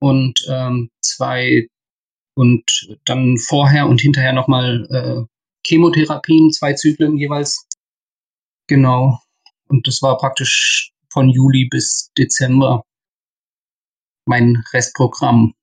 und 0.00 0.40
ähm, 0.48 0.90
zwei 1.02 1.68
und 2.34 2.98
dann 3.04 3.36
vorher 3.38 3.86
und 3.86 4.00
hinterher 4.00 4.32
nochmal 4.32 4.86
äh, 4.90 5.26
Chemotherapien, 5.66 6.50
zwei 6.52 6.72
Zyklen 6.74 7.16
jeweils. 7.16 7.66
Genau. 8.66 9.20
Und 9.70 9.86
das 9.86 10.02
war 10.02 10.18
praktisch 10.18 10.92
von 11.12 11.28
Juli 11.28 11.68
bis 11.70 12.10
Dezember 12.18 12.82
mein 14.26 14.62
Restprogramm. 14.72 15.54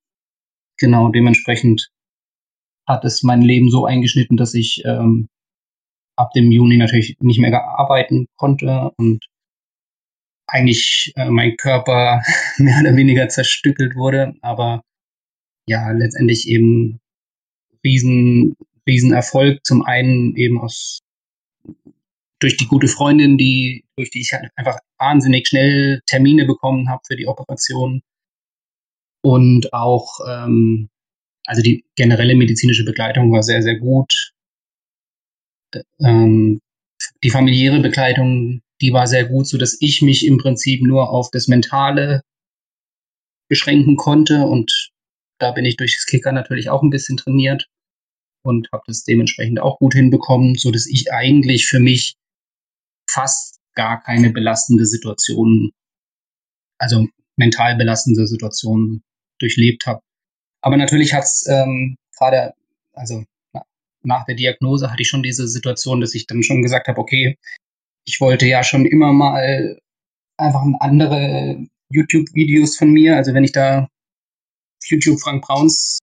Genau, 0.78 1.10
dementsprechend 1.10 1.90
hat 2.88 3.04
es 3.04 3.24
mein 3.24 3.42
Leben 3.42 3.70
so 3.70 3.86
eingeschnitten, 3.86 4.38
dass 4.38 4.54
ich 4.54 4.84
ähm, 4.86 5.28
ab 6.16 6.32
dem 6.34 6.52
Juni 6.52 6.78
natürlich 6.78 7.18
nicht 7.20 7.40
mehr 7.40 7.54
arbeiten 7.64 8.28
konnte 8.38 8.92
und 8.98 9.26
eigentlich 10.48 11.12
äh, 11.16 11.30
mein 11.30 11.58
Körper 11.58 12.22
mehr 12.58 12.80
oder 12.82 12.96
weniger 12.96 13.28
zerstückelt 13.28 13.96
wurde, 13.96 14.36
aber 14.42 14.84
ja, 15.68 15.92
letztendlich 15.92 16.48
eben 16.48 17.02
riesen, 17.84 18.56
riesen 18.88 19.12
Erfolg. 19.12 19.66
Zum 19.66 19.84
einen 19.84 20.36
eben 20.38 20.62
aus 20.62 21.02
durch 22.40 22.58
die 22.58 22.68
gute 22.68 22.88
Freundin, 22.88 23.38
die, 23.38 23.86
durch 23.96 24.10
die 24.12 24.22
ich 24.22 24.32
halt 24.34 24.52
einfach 24.56 24.78
wahnsinnig 25.00 25.48
schnell 25.48 26.02
Termine 26.06 26.46
bekommen 26.46 26.90
habe 26.90 27.02
für 27.06 27.16
die 27.16 27.28
Operation. 27.28 28.02
Und 29.24 29.74
auch, 29.74 30.20
ähm, 30.28 30.90
also 31.46 31.62
die 31.62 31.86
generelle 31.96 32.36
medizinische 32.36 32.86
Begleitung 32.86 33.32
war 33.32 33.44
sehr, 33.44 33.62
sehr 33.62 33.78
gut. 33.80 34.32
Ähm, 36.00 36.60
die 37.24 37.30
familiäre 37.30 37.82
Begleitung 37.82 38.62
die 38.82 38.94
war 38.94 39.08
sehr 39.08 39.26
gut, 39.26 39.48
so 39.48 39.58
dass 39.58 39.78
ich 39.80 40.02
mich 40.02 40.26
im 40.26 40.38
Prinzip 40.38 40.82
nur 40.84 41.10
auf 41.10 41.30
das 41.32 41.48
Mentale 41.48 42.22
beschränken 43.50 43.96
konnte 43.96 44.46
und 44.46 44.92
da 45.40 45.52
bin 45.52 45.66
ich 45.66 45.78
durch 45.78 45.96
das 45.96 46.06
Kicker 46.06 46.32
natürlich 46.32 46.70
auch 46.70 46.84
ein 46.84 46.90
bisschen 46.90 47.18
trainiert 47.18 47.68
und 48.44 48.70
habe 48.72 48.84
das 48.88 49.04
dementsprechend 49.04 49.60
auch 49.60 49.80
gut 49.80 49.94
hinbekommen, 49.94 50.56
so 50.56 50.72
dass 50.72 50.88
ich 50.88 51.12
eigentlich 51.12 51.68
für 51.68 51.80
mich 51.80 52.16
fast 53.10 53.60
gar 53.76 54.02
keine 54.02 54.32
belastende 54.32 54.86
Situation, 54.86 55.72
also 56.80 57.08
mental 57.38 57.76
belastende 57.78 58.26
Situation 58.28 59.04
durchlebt 59.40 59.86
habe. 59.86 60.02
Aber 60.62 60.78
natürlich 60.78 61.14
hat 61.14 61.24
es 61.24 61.46
ähm, 61.48 61.96
gerade, 62.18 62.54
also 62.94 63.24
nach 64.04 64.26
der 64.26 64.36
Diagnose 64.36 64.92
hatte 64.92 65.02
ich 65.02 65.10
schon 65.10 65.24
diese 65.24 65.48
Situation, 65.48 66.02
dass 66.02 66.16
ich 66.16 66.28
dann 66.28 66.44
schon 66.44 66.62
gesagt 66.62 66.88
habe, 66.88 67.00
okay, 67.00 67.38
ich 68.06 68.20
wollte 68.22 68.46
ja 68.46 68.64
schon 68.64 68.86
immer 68.86 69.14
mal 69.14 69.78
einfach 70.38 70.64
andere 70.80 71.68
YouTube-Videos 71.92 72.78
von 72.78 72.92
mir. 72.92 73.16
Also 73.16 73.34
wenn 73.34 73.44
ich 73.44 73.52
da 73.52 73.88
YouTube 74.90 75.20
Frank 75.20 75.44
Brauns 75.44 76.00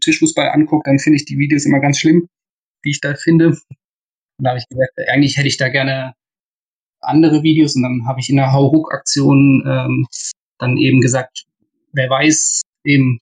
Tischfußball 0.00 0.50
angucke, 0.50 0.88
dann 0.90 0.98
finde 0.98 1.16
ich 1.16 1.24
die 1.24 1.38
Videos 1.38 1.64
immer 1.64 1.80
ganz 1.80 1.98
schlimm, 1.98 2.28
wie 2.82 2.90
ich 2.90 3.00
da 3.00 3.14
finde. 3.14 3.48
Und 3.48 4.44
da 4.44 4.50
habe 4.50 4.58
ich 4.58 4.68
gesagt, 4.68 4.92
eigentlich 5.08 5.36
hätte 5.36 5.48
ich 5.48 5.56
da 5.56 5.68
gerne 5.68 6.14
andere 7.06 7.42
Videos 7.42 7.76
und 7.76 7.82
dann 7.82 8.06
habe 8.06 8.20
ich 8.20 8.30
in 8.30 8.36
der 8.36 8.52
Hauruck-Aktion 8.52 9.64
ähm, 9.66 10.06
dann 10.58 10.76
eben 10.76 11.00
gesagt, 11.00 11.44
wer 11.92 12.10
weiß, 12.10 12.62
eben, 12.84 13.18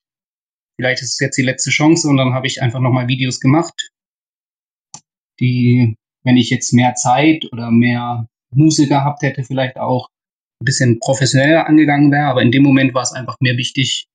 vielleicht 0.77 1.03
ist 1.03 1.13
es 1.13 1.19
jetzt 1.21 1.37
die 1.37 1.43
letzte 1.43 1.71
Chance 1.71 2.09
und 2.09 2.17
dann 2.17 2.35
habe 2.35 2.47
ich 2.47 2.63
einfach 2.63 2.81
nochmal 2.81 3.09
Videos 3.09 3.41
gemacht, 3.41 3.91
die 5.41 5.97
wenn 6.25 6.37
ich 6.37 6.51
jetzt 6.51 6.73
mehr 6.73 6.95
Zeit 6.95 7.45
oder 7.53 7.71
mehr 7.71 8.27
Muße 8.51 8.89
gehabt 8.89 9.23
hätte, 9.23 9.45
vielleicht 9.45 9.77
auch 9.77 10.09
ein 10.61 10.65
bisschen 10.65 10.99
professioneller 10.99 11.67
angegangen 11.67 12.11
wäre. 12.11 12.27
Aber 12.27 12.43
in 12.43 12.51
dem 12.51 12.63
Moment 12.63 12.95
war 12.95 13.03
es 13.03 13.13
einfach 13.13 13.37
mir 13.41 13.57
wichtig, 13.57 14.07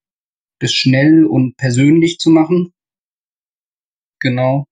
das 0.60 0.74
schnell 0.74 1.26
und 1.26 1.56
persönlich 1.56 2.18
zu 2.18 2.32
machen. 2.32 2.74
Genau. 4.20 4.66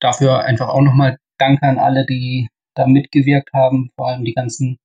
Dafür 0.00 0.44
einfach 0.44 0.68
auch 0.68 0.82
nochmal 0.82 1.18
Danke 1.38 1.66
an 1.66 1.78
alle, 1.78 2.06
die 2.06 2.48
da 2.74 2.86
mitgewirkt 2.86 3.52
haben, 3.52 3.90
vor 3.96 4.08
allem 4.08 4.24
die 4.24 4.34
ganzen 4.34 4.78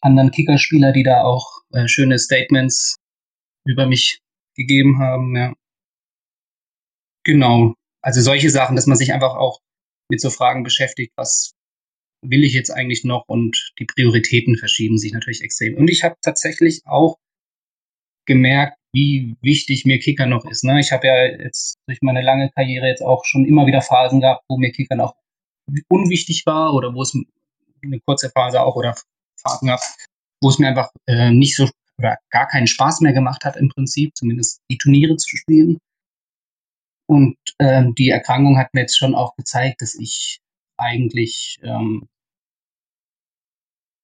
anderen 0.00 0.30
Kickerspieler, 0.30 0.92
die 0.92 1.02
da 1.02 1.22
auch 1.22 1.62
äh, 1.72 1.88
schöne 1.88 2.18
Statements 2.18 2.96
über 3.66 3.86
mich 3.86 4.20
gegeben 4.56 4.98
haben, 4.98 5.36
ja. 5.36 5.54
Genau. 7.24 7.74
Also 8.02 8.20
solche 8.20 8.50
Sachen, 8.50 8.76
dass 8.76 8.86
man 8.86 8.96
sich 8.96 9.12
einfach 9.12 9.34
auch 9.34 9.60
mit 10.08 10.20
so 10.20 10.30
Fragen 10.30 10.62
beschäftigt, 10.62 11.12
was 11.16 11.52
will 12.22 12.44
ich 12.44 12.54
jetzt 12.54 12.70
eigentlich 12.70 13.04
noch 13.04 13.24
und 13.26 13.72
die 13.78 13.84
Prioritäten 13.84 14.56
verschieben 14.56 14.98
sich 14.98 15.12
natürlich 15.12 15.42
extrem. 15.42 15.76
Und 15.76 15.88
ich 15.90 16.04
habe 16.04 16.14
tatsächlich 16.22 16.82
auch 16.86 17.18
gemerkt, 18.26 18.78
wie 18.92 19.36
wichtig 19.42 19.84
mir 19.84 19.98
Kicker 19.98 20.26
noch 20.26 20.44
ist. 20.46 20.64
Ne? 20.64 20.80
Ich 20.80 20.92
habe 20.92 21.06
ja 21.06 21.26
jetzt 21.26 21.76
durch 21.86 21.98
meine 22.00 22.22
lange 22.22 22.50
Karriere 22.50 22.86
jetzt 22.86 23.02
auch 23.02 23.24
schon 23.24 23.44
immer 23.44 23.66
wieder 23.66 23.82
Phasen 23.82 24.20
gehabt, 24.20 24.44
wo 24.48 24.56
mir 24.56 24.72
Kicker 24.72 24.96
noch 24.96 25.14
unwichtig 25.88 26.44
war 26.46 26.74
oder 26.74 26.94
wo 26.94 27.02
es 27.02 27.14
eine 27.82 28.00
kurze 28.00 28.30
Phase 28.30 28.62
auch 28.62 28.76
oder 28.76 28.94
Phasen 29.40 29.68
gab, 29.68 29.80
wo 30.42 30.48
es 30.48 30.58
mir 30.58 30.68
einfach 30.68 30.90
äh, 31.06 31.30
nicht 31.30 31.56
so 31.56 31.68
oder 31.98 32.18
gar 32.30 32.46
keinen 32.46 32.66
Spaß 32.66 33.00
mehr 33.00 33.12
gemacht 33.12 33.44
hat 33.44 33.56
im 33.56 33.70
Prinzip, 33.70 34.16
zumindest 34.16 34.60
die 34.70 34.76
Turniere 34.78 35.16
zu 35.16 35.36
spielen. 35.36 35.78
Und 37.08 37.36
ähm, 37.58 37.94
die 37.94 38.10
Erkrankung 38.10 38.58
hat 38.58 38.74
mir 38.74 38.82
jetzt 38.82 38.98
schon 38.98 39.14
auch 39.14 39.34
gezeigt, 39.36 39.80
dass 39.80 39.94
ich 39.94 40.40
eigentlich 40.76 41.58
ähm, 41.62 42.08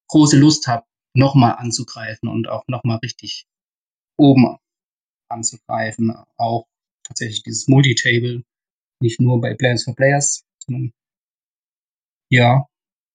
große 0.09 0.39
Lust 0.39 0.67
habe, 0.69 0.87
nochmal 1.15 1.57
anzugreifen 1.57 2.29
und 2.29 2.49
auch 2.49 2.65
nochmal 2.69 2.99
richtig 2.99 3.45
oben 4.19 4.57
anzugreifen. 5.29 6.15
Auch 6.37 6.67
tatsächlich 7.03 7.43
dieses 7.43 7.69
Multitable, 7.69 8.43
nicht 9.01 9.21
nur 9.21 9.41
bei 9.41 9.55
Plans 9.55 9.85
for 9.85 9.95
Players, 9.95 10.45
sondern 10.65 10.93
ja, 12.33 12.65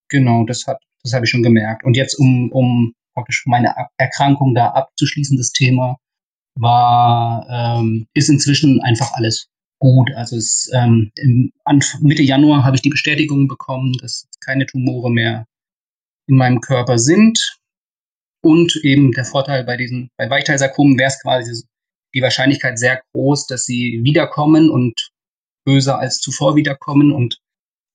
genau, 0.10 0.46
das 0.46 0.68
hat, 0.68 0.78
das 1.04 1.14
habe 1.14 1.26
ich 1.26 1.32
schon 1.32 1.42
gemerkt. 1.44 1.84
Und 1.84 1.98
jetzt, 1.98 2.14
um, 2.20 2.52
um 2.52 2.94
praktisch 3.16 3.44
meine 3.48 3.74
Erkrankung 3.98 4.54
da 4.54 4.70
abzuschließen, 4.70 5.38
das 5.38 5.52
Thema, 5.52 5.98
war, 6.56 7.48
ähm, 7.50 8.08
ist 8.14 8.30
inzwischen 8.30 8.80
einfach 8.82 9.12
alles 9.14 9.48
gut. 9.80 10.12
Also 10.16 10.38
es, 10.38 10.70
ähm, 10.74 11.12
im, 11.18 11.52
Mitte 12.02 12.22
Januar 12.22 12.64
habe 12.64 12.76
ich 12.76 12.84
die 12.84 12.90
Bestätigung 12.90 13.48
bekommen, 13.48 13.94
dass 14.02 14.28
keine 14.40 14.68
Tumore 14.68 15.12
mehr 15.12 15.46
in 16.28 16.38
meinem 16.38 16.62
Körper 16.62 17.00
sind. 17.00 17.40
Und 18.44 18.76
eben 18.84 19.12
der 19.14 19.26
Vorteil 19.26 19.64
bei 19.64 19.78
diesen, 19.78 20.10
bei 20.18 20.30
Weichteilsarkomen 20.30 20.98
wäre 20.98 21.10
es 21.10 21.22
quasi 21.22 21.66
die 22.14 22.22
Wahrscheinlichkeit 22.22 22.78
sehr 22.78 23.02
groß, 23.14 23.48
dass 23.48 23.66
sie 23.66 24.00
wiederkommen 24.04 24.70
und 24.70 25.10
böser 25.66 25.98
als 25.98 26.20
zuvor 26.20 26.56
wiederkommen. 26.56 27.12
Und 27.12 27.40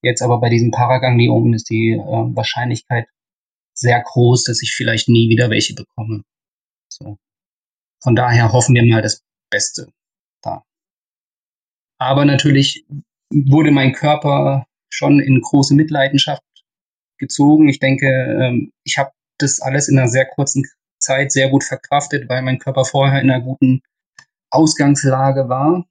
jetzt 0.03 0.23
aber 0.23 0.41
bei 0.41 0.49
diesen 0.49 0.71
Paragangliomen 0.71 1.55
ist 1.55 1.71
die 1.71 1.93
äh, 1.93 2.37
Wahrscheinlichkeit 2.37 3.07
sehr 3.75 4.01
groß, 4.03 4.45
dass 4.45 4.63
ich 4.63 4.75
vielleicht 4.75 5.09
nie 5.09 5.29
wieder 5.29 5.51
welche 5.51 5.75
bekomme. 5.75 6.23
So. 6.89 7.17
Von 8.03 8.17
daher 8.17 8.53
hoffen 8.53 8.75
wir 8.75 8.85
mal 8.85 9.03
das 9.03 9.23
Beste 9.51 9.89
da. 10.43 10.65
Aber 11.99 12.25
natürlich 12.25 12.85
wurde 13.31 13.71
mein 13.71 13.93
Körper 13.93 14.67
schon 14.91 15.21
in 15.21 15.41
große 15.41 15.75
Mitleidenschaft 15.75 16.43
gezogen. 17.19 17.69
Ich 17.69 17.79
denke, 17.79 18.07
ähm, 18.07 18.73
ich 18.85 18.99
habe 18.99 19.13
das 19.39 19.61
alles 19.61 19.89
in 19.89 19.99
einer 19.99 20.09
sehr 20.09 20.27
kurzen 20.27 20.65
Zeit 20.99 21.33
sehr 21.33 21.49
gut 21.49 21.65
verkraftet, 21.65 22.29
weil 22.29 22.43
mein 22.43 22.59
Körper 22.59 22.85
vorher 22.85 23.21
in 23.21 23.31
einer 23.31 23.43
guten 23.43 23.83
Ausgangslage 24.51 25.49
war. 25.49 25.87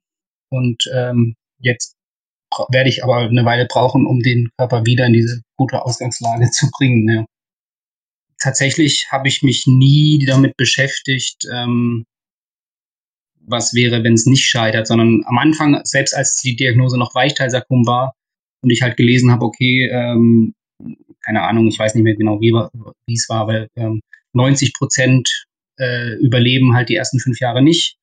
Und 0.50 0.84
ähm, 0.94 1.34
jetzt 1.58 1.96
werde 2.70 2.88
ich 2.88 3.04
aber 3.04 3.18
eine 3.18 3.44
Weile 3.44 3.66
brauchen, 3.66 4.06
um 4.06 4.20
den 4.20 4.50
Körper 4.56 4.84
wieder 4.86 5.06
in 5.06 5.12
diese 5.12 5.42
gute 5.56 5.84
Ausgangslage 5.84 6.50
zu 6.52 6.70
bringen. 6.70 7.08
Ja. 7.08 7.24
Tatsächlich 8.40 9.08
habe 9.10 9.28
ich 9.28 9.42
mich 9.42 9.66
nie 9.66 10.24
damit 10.26 10.56
beschäftigt, 10.56 11.46
ähm, 11.52 12.04
was 13.44 13.74
wäre, 13.74 14.04
wenn 14.04 14.14
es 14.14 14.26
nicht 14.26 14.44
scheitert, 14.44 14.86
sondern 14.86 15.22
am 15.26 15.38
Anfang, 15.38 15.80
selbst 15.84 16.14
als 16.14 16.36
die 16.36 16.56
Diagnose 16.56 16.98
noch 16.98 17.14
Weichteilsarkom 17.14 17.86
war 17.86 18.14
und 18.62 18.70
ich 18.70 18.82
halt 18.82 18.96
gelesen 18.96 19.30
habe, 19.30 19.44
okay, 19.44 19.88
ähm, 19.88 20.54
keine 21.24 21.42
Ahnung, 21.42 21.68
ich 21.68 21.78
weiß 21.78 21.94
nicht 21.94 22.04
mehr 22.04 22.16
genau, 22.16 22.40
wie, 22.40 22.52
wie 22.52 23.14
es 23.14 23.28
war, 23.28 23.46
weil 23.46 23.68
ähm, 23.76 24.00
90 24.32 24.74
Prozent 24.74 25.46
äh, 25.78 26.14
überleben 26.16 26.74
halt 26.74 26.88
die 26.88 26.96
ersten 26.96 27.18
fünf 27.18 27.40
Jahre 27.40 27.62
nicht. 27.62 27.96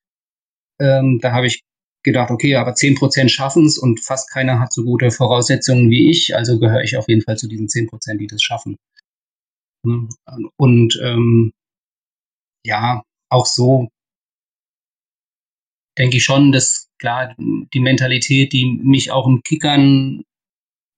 Ähm, 0.79 1.19
da 1.21 1.31
habe 1.31 1.47
ich 1.47 1.61
gedacht, 2.03 2.31
okay, 2.31 2.55
aber 2.55 2.75
10 2.75 2.95
Prozent 2.95 3.31
schaffen 3.31 3.65
es 3.65 3.77
und 3.77 3.99
fast 3.99 4.31
keiner 4.31 4.59
hat 4.59 4.73
so 4.73 4.83
gute 4.83 5.11
Voraussetzungen 5.11 5.89
wie 5.89 6.09
ich, 6.09 6.35
also 6.35 6.59
gehöre 6.59 6.81
ich 6.81 6.97
auf 6.97 7.07
jeden 7.07 7.21
Fall 7.21 7.37
zu 7.37 7.47
diesen 7.47 7.67
10 7.67 7.87
Prozent, 7.87 8.21
die 8.21 8.27
das 8.27 8.41
schaffen. 8.41 8.77
Ne? 9.85 10.07
Und 10.57 10.99
ähm, 11.03 11.51
ja, 12.65 13.03
auch 13.29 13.45
so 13.45 13.89
denke 15.97 16.17
ich 16.17 16.23
schon, 16.23 16.51
dass 16.51 16.89
klar 16.97 17.35
die 17.37 17.79
Mentalität, 17.79 18.53
die 18.53 18.79
mich 18.83 19.11
auch 19.11 19.27
im 19.27 19.41
Kickern 19.43 20.23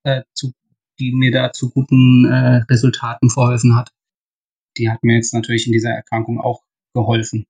äh, 0.03 0.21
zu, 0.33 0.53
die 0.99 1.11
mir 1.11 1.31
da 1.31 1.51
zu 1.51 1.71
guten 1.71 2.25
äh, 2.25 2.63
Resultaten 2.69 3.29
verholfen 3.29 3.75
hat, 3.75 3.91
die 4.77 4.89
hat 4.89 5.03
mir 5.03 5.15
jetzt 5.15 5.33
natürlich 5.33 5.65
in 5.65 5.73
dieser 5.73 5.91
Erkrankung 5.91 6.39
auch 6.39 6.61
geholfen. 6.93 7.45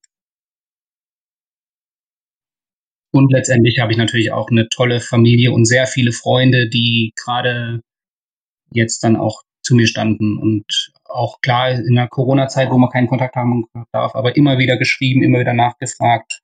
Und 3.14 3.32
letztendlich 3.32 3.80
habe 3.80 3.92
ich 3.92 3.98
natürlich 3.98 4.32
auch 4.32 4.50
eine 4.50 4.70
tolle 4.70 5.02
Familie 5.02 5.52
und 5.52 5.66
sehr 5.66 5.86
viele 5.86 6.12
Freunde, 6.14 6.70
die 6.70 7.14
gerade 7.16 7.82
jetzt 8.72 9.04
dann 9.04 9.18
auch 9.18 9.42
zu 9.64 9.76
mir 9.76 9.88
standen 9.88 10.38
und 10.38 10.92
auch 11.06 11.42
klar 11.42 11.72
in 11.72 11.96
der 11.96 12.08
Corona-Zeit, 12.08 12.72
wo 12.72 12.78
man 12.78 12.90
keinen 12.90 13.08
Kontakt 13.08 13.36
haben 13.36 13.66
darf, 13.92 14.16
aber 14.16 14.36
immer 14.36 14.58
wieder 14.58 14.78
geschrieben, 14.78 15.24
immer 15.24 15.40
wieder 15.40 15.54
nachgefragt 15.54 16.42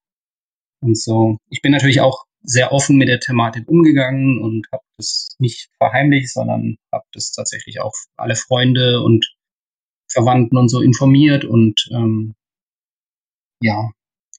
und 0.82 0.98
so. 0.98 1.38
Ich 1.50 1.62
bin 1.62 1.72
natürlich 1.72 2.02
auch 2.02 2.26
sehr 2.44 2.72
offen 2.72 2.98
mit 2.98 3.08
der 3.08 3.20
Thematik 3.20 3.68
umgegangen 3.68 4.42
und 4.42 4.68
habe 4.72 4.84
das 4.98 5.36
nicht 5.40 5.70
verheimlicht, 5.78 6.32
sondern 6.32 6.76
habe 6.94 7.06
das 7.14 7.32
tatsächlich 7.32 7.82
auch 7.82 7.94
alle 8.18 8.36
Freunde 8.36 9.02
und 9.02 9.26
Verwandten 10.12 10.58
und 10.58 10.70
so 10.70 10.82
informiert 10.82 11.44
und 11.44 11.90
ähm, 11.92 12.36
ja, 13.62 13.90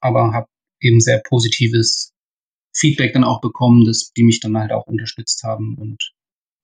aber 0.01 0.33
habe 0.33 0.47
eben 0.81 1.01
sehr 1.01 1.21
positives 1.29 2.13
Feedback 2.75 3.13
dann 3.13 3.25
auch 3.25 3.41
bekommen, 3.41 3.85
dass 3.85 4.13
die 4.17 4.23
mich 4.23 4.41
dann 4.41 4.57
halt 4.57 4.73
auch 4.73 4.87
unterstützt 4.87 5.43
haben 5.43 5.77
und 5.79 6.13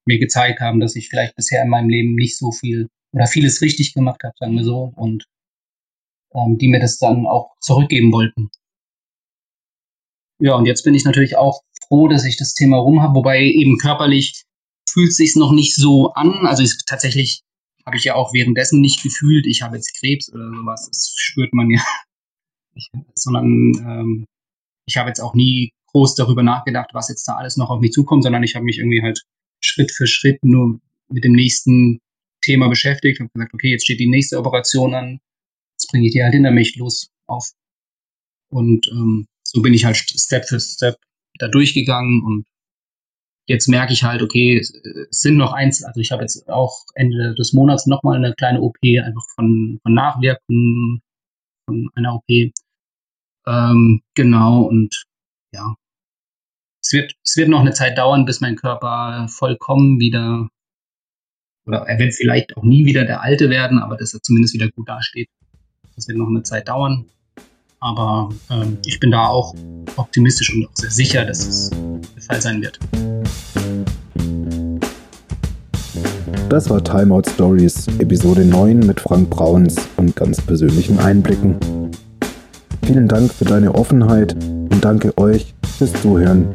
mir 0.05 0.19
gezeigt 0.19 0.59
haben, 0.59 0.79
dass 0.79 0.95
ich 0.95 1.09
vielleicht 1.09 1.35
bisher 1.35 1.63
in 1.63 1.69
meinem 1.69 1.89
Leben 1.89 2.15
nicht 2.15 2.37
so 2.37 2.51
viel 2.51 2.87
oder 3.11 3.27
vieles 3.27 3.61
richtig 3.61 3.93
gemacht 3.93 4.21
habe, 4.23 4.33
sagen 4.37 4.55
wir 4.55 4.63
so, 4.63 4.91
und 4.95 5.25
ähm, 6.33 6.57
die 6.57 6.67
mir 6.67 6.79
das 6.79 6.97
dann 6.97 7.25
auch 7.25 7.55
zurückgeben 7.61 8.11
wollten. 8.11 8.49
Ja, 10.39 10.55
und 10.55 10.65
jetzt 10.65 10.83
bin 10.83 10.93
ich 10.93 11.05
natürlich 11.05 11.37
auch 11.37 11.61
froh, 11.87 12.07
dass 12.07 12.25
ich 12.25 12.37
das 12.37 12.53
Thema 12.53 12.77
rum 12.77 13.01
habe, 13.01 13.15
wobei 13.15 13.41
eben 13.41 13.77
körperlich 13.77 14.43
fühlt 14.89 15.13
sich 15.13 15.35
noch 15.35 15.51
nicht 15.51 15.75
so 15.75 16.11
an. 16.13 16.45
Also 16.45 16.63
ich, 16.63 16.73
tatsächlich 16.85 17.41
habe 17.85 17.97
ich 17.97 18.03
ja 18.03 18.15
auch 18.15 18.33
währenddessen 18.33 18.81
nicht 18.81 19.01
gefühlt, 19.03 19.45
ich 19.45 19.61
habe 19.61 19.77
jetzt 19.77 19.97
Krebs 19.99 20.31
oder 20.33 20.49
sowas. 20.49 20.87
Das 20.87 21.13
spürt 21.15 21.53
man 21.53 21.69
ja. 21.69 21.81
Ich, 22.77 22.89
sondern 23.13 23.71
ähm, 23.87 24.25
ich 24.85 24.97
habe 24.97 25.07
jetzt 25.07 25.21
auch 25.21 25.33
nie 25.33 25.71
groß 25.95 26.15
darüber 26.15 26.43
nachgedacht, 26.43 26.89
was 26.93 27.07
jetzt 27.07 27.25
da 27.25 27.35
alles 27.35 27.55
noch 27.55 27.69
auf 27.69 27.79
mich 27.79 27.91
zukommt, 27.91 28.23
sondern 28.23 28.43
ich 28.43 28.55
habe 28.55 28.65
mich 28.65 28.79
irgendwie 28.79 29.01
halt 29.01 29.21
Schritt 29.61 29.91
für 29.91 30.07
Schritt 30.07 30.43
nur 30.43 30.81
mit 31.07 31.23
dem 31.23 31.31
nächsten 31.31 32.01
Thema 32.41 32.67
beschäftigt 32.67 33.21
und 33.21 33.31
gesagt, 33.33 33.53
okay, 33.53 33.71
jetzt 33.71 33.85
steht 33.85 34.01
die 34.01 34.09
nächste 34.09 34.37
Operation 34.37 34.93
an, 34.93 35.19
jetzt 35.73 35.89
bringe 35.89 36.05
ich 36.07 36.13
die 36.13 36.21
halt 36.21 36.33
hinter 36.33 36.51
mich 36.51 36.75
los 36.75 37.07
auf. 37.27 37.49
Und 38.51 38.87
ähm, 38.91 39.25
so 39.43 39.61
bin 39.61 39.73
ich 39.73 39.85
halt 39.85 39.95
Step 39.95 40.45
für 40.45 40.59
Step 40.59 40.97
da 41.39 41.47
durchgegangen 41.47 42.21
und 42.23 42.45
jetzt 43.47 43.67
merke 43.67 43.93
ich 43.93 44.03
halt, 44.03 44.21
okay, 44.21 44.57
es 44.57 44.73
sind 45.11 45.37
noch 45.37 45.53
eins, 45.53 45.81
also 45.83 46.01
ich 46.01 46.11
habe 46.11 46.23
jetzt 46.23 46.49
auch 46.49 46.83
Ende 46.95 47.35
des 47.35 47.53
Monats 47.53 47.87
nochmal 47.87 48.17
eine 48.17 48.33
kleine 48.33 48.61
OP, 48.61 48.77
einfach 48.83 49.25
von, 49.35 49.79
von 49.81 49.93
Nachwirkungen 49.93 51.01
von 51.65 51.89
einer 51.95 52.15
OP. 52.15 52.51
Ähm, 53.47 54.01
genau, 54.13 54.63
und 54.63 55.05
ja, 55.53 55.75
es 56.85 56.93
wird, 56.93 57.13
es 57.23 57.35
wird 57.35 57.49
noch 57.49 57.61
eine 57.61 57.73
Zeit 57.73 57.97
dauern, 57.97 58.25
bis 58.25 58.41
mein 58.41 58.55
Körper 58.55 59.27
vollkommen 59.27 59.99
wieder, 59.99 60.47
oder 61.65 61.79
er 61.87 61.97
wird 61.97 62.13
vielleicht 62.13 62.55
auch 62.55 62.63
nie 62.63 62.85
wieder 62.85 63.05
der 63.05 63.21
Alte 63.21 63.49
werden, 63.49 63.79
aber 63.79 63.97
dass 63.97 64.13
er 64.13 64.21
zumindest 64.21 64.53
wieder 64.53 64.69
gut 64.69 64.87
dasteht. 64.87 65.27
Das 65.95 66.07
wird 66.07 66.19
noch 66.19 66.27
eine 66.27 66.43
Zeit 66.43 66.67
dauern. 66.67 67.05
Aber 67.79 68.29
ähm, 68.51 68.77
ich 68.85 68.99
bin 68.99 69.11
da 69.11 69.27
auch 69.27 69.55
optimistisch 69.95 70.53
und 70.53 70.67
auch 70.67 70.75
sehr 70.75 70.91
sicher, 70.91 71.25
dass 71.25 71.47
es 71.47 71.69
der 71.69 72.21
Fall 72.21 72.41
sein 72.41 72.61
wird. 72.61 72.79
Das 76.49 76.69
war 76.69 76.83
Timeout 76.83 77.23
Stories, 77.33 77.87
Episode 77.99 78.45
9 78.45 78.79
mit 78.79 78.99
Frank 78.99 79.29
Brauns 79.31 79.75
und 79.97 80.15
ganz 80.15 80.39
persönlichen 80.39 80.99
Einblicken. 80.99 81.57
Vielen 82.85 83.07
Dank 83.07 83.33
für 83.33 83.45
deine 83.45 83.73
Offenheit 83.73 84.35
und 84.35 84.79
danke 84.81 85.17
euch 85.17 85.55
fürs 85.77 85.93
Zuhören. 86.01 86.53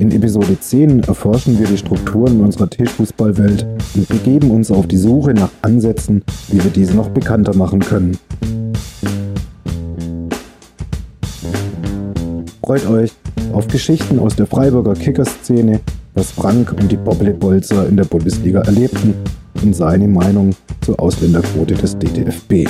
In 0.00 0.12
Episode 0.12 0.58
10 0.58 1.00
erforschen 1.00 1.58
wir 1.58 1.66
die 1.66 1.76
Strukturen 1.76 2.40
unserer 2.40 2.70
Tischfußballwelt 2.70 3.66
und 3.94 4.08
begeben 4.08 4.50
uns 4.50 4.70
auf 4.70 4.86
die 4.86 4.96
Suche 4.96 5.34
nach 5.34 5.50
Ansätzen, 5.60 6.22
wie 6.48 6.64
wir 6.64 6.70
diese 6.70 6.96
noch 6.96 7.10
bekannter 7.10 7.54
machen 7.54 7.80
können. 7.80 8.16
Freut 12.64 12.88
euch 12.88 13.12
auf 13.52 13.68
Geschichten 13.68 14.18
aus 14.18 14.34
der 14.34 14.46
Freiburger 14.46 14.94
Kickerszene, 14.94 15.80
was 16.14 16.30
Frank 16.30 16.72
und 16.80 16.90
die 16.90 16.96
Bobblebolzer 16.96 17.86
in 17.86 17.98
der 17.98 18.04
Bundesliga 18.04 18.62
erlebten 18.62 19.12
und 19.62 19.76
seine 19.76 20.08
Meinung 20.08 20.54
zur 20.80 20.98
Ausländerquote 20.98 21.74
des 21.74 21.98
DTFB. 21.98 22.66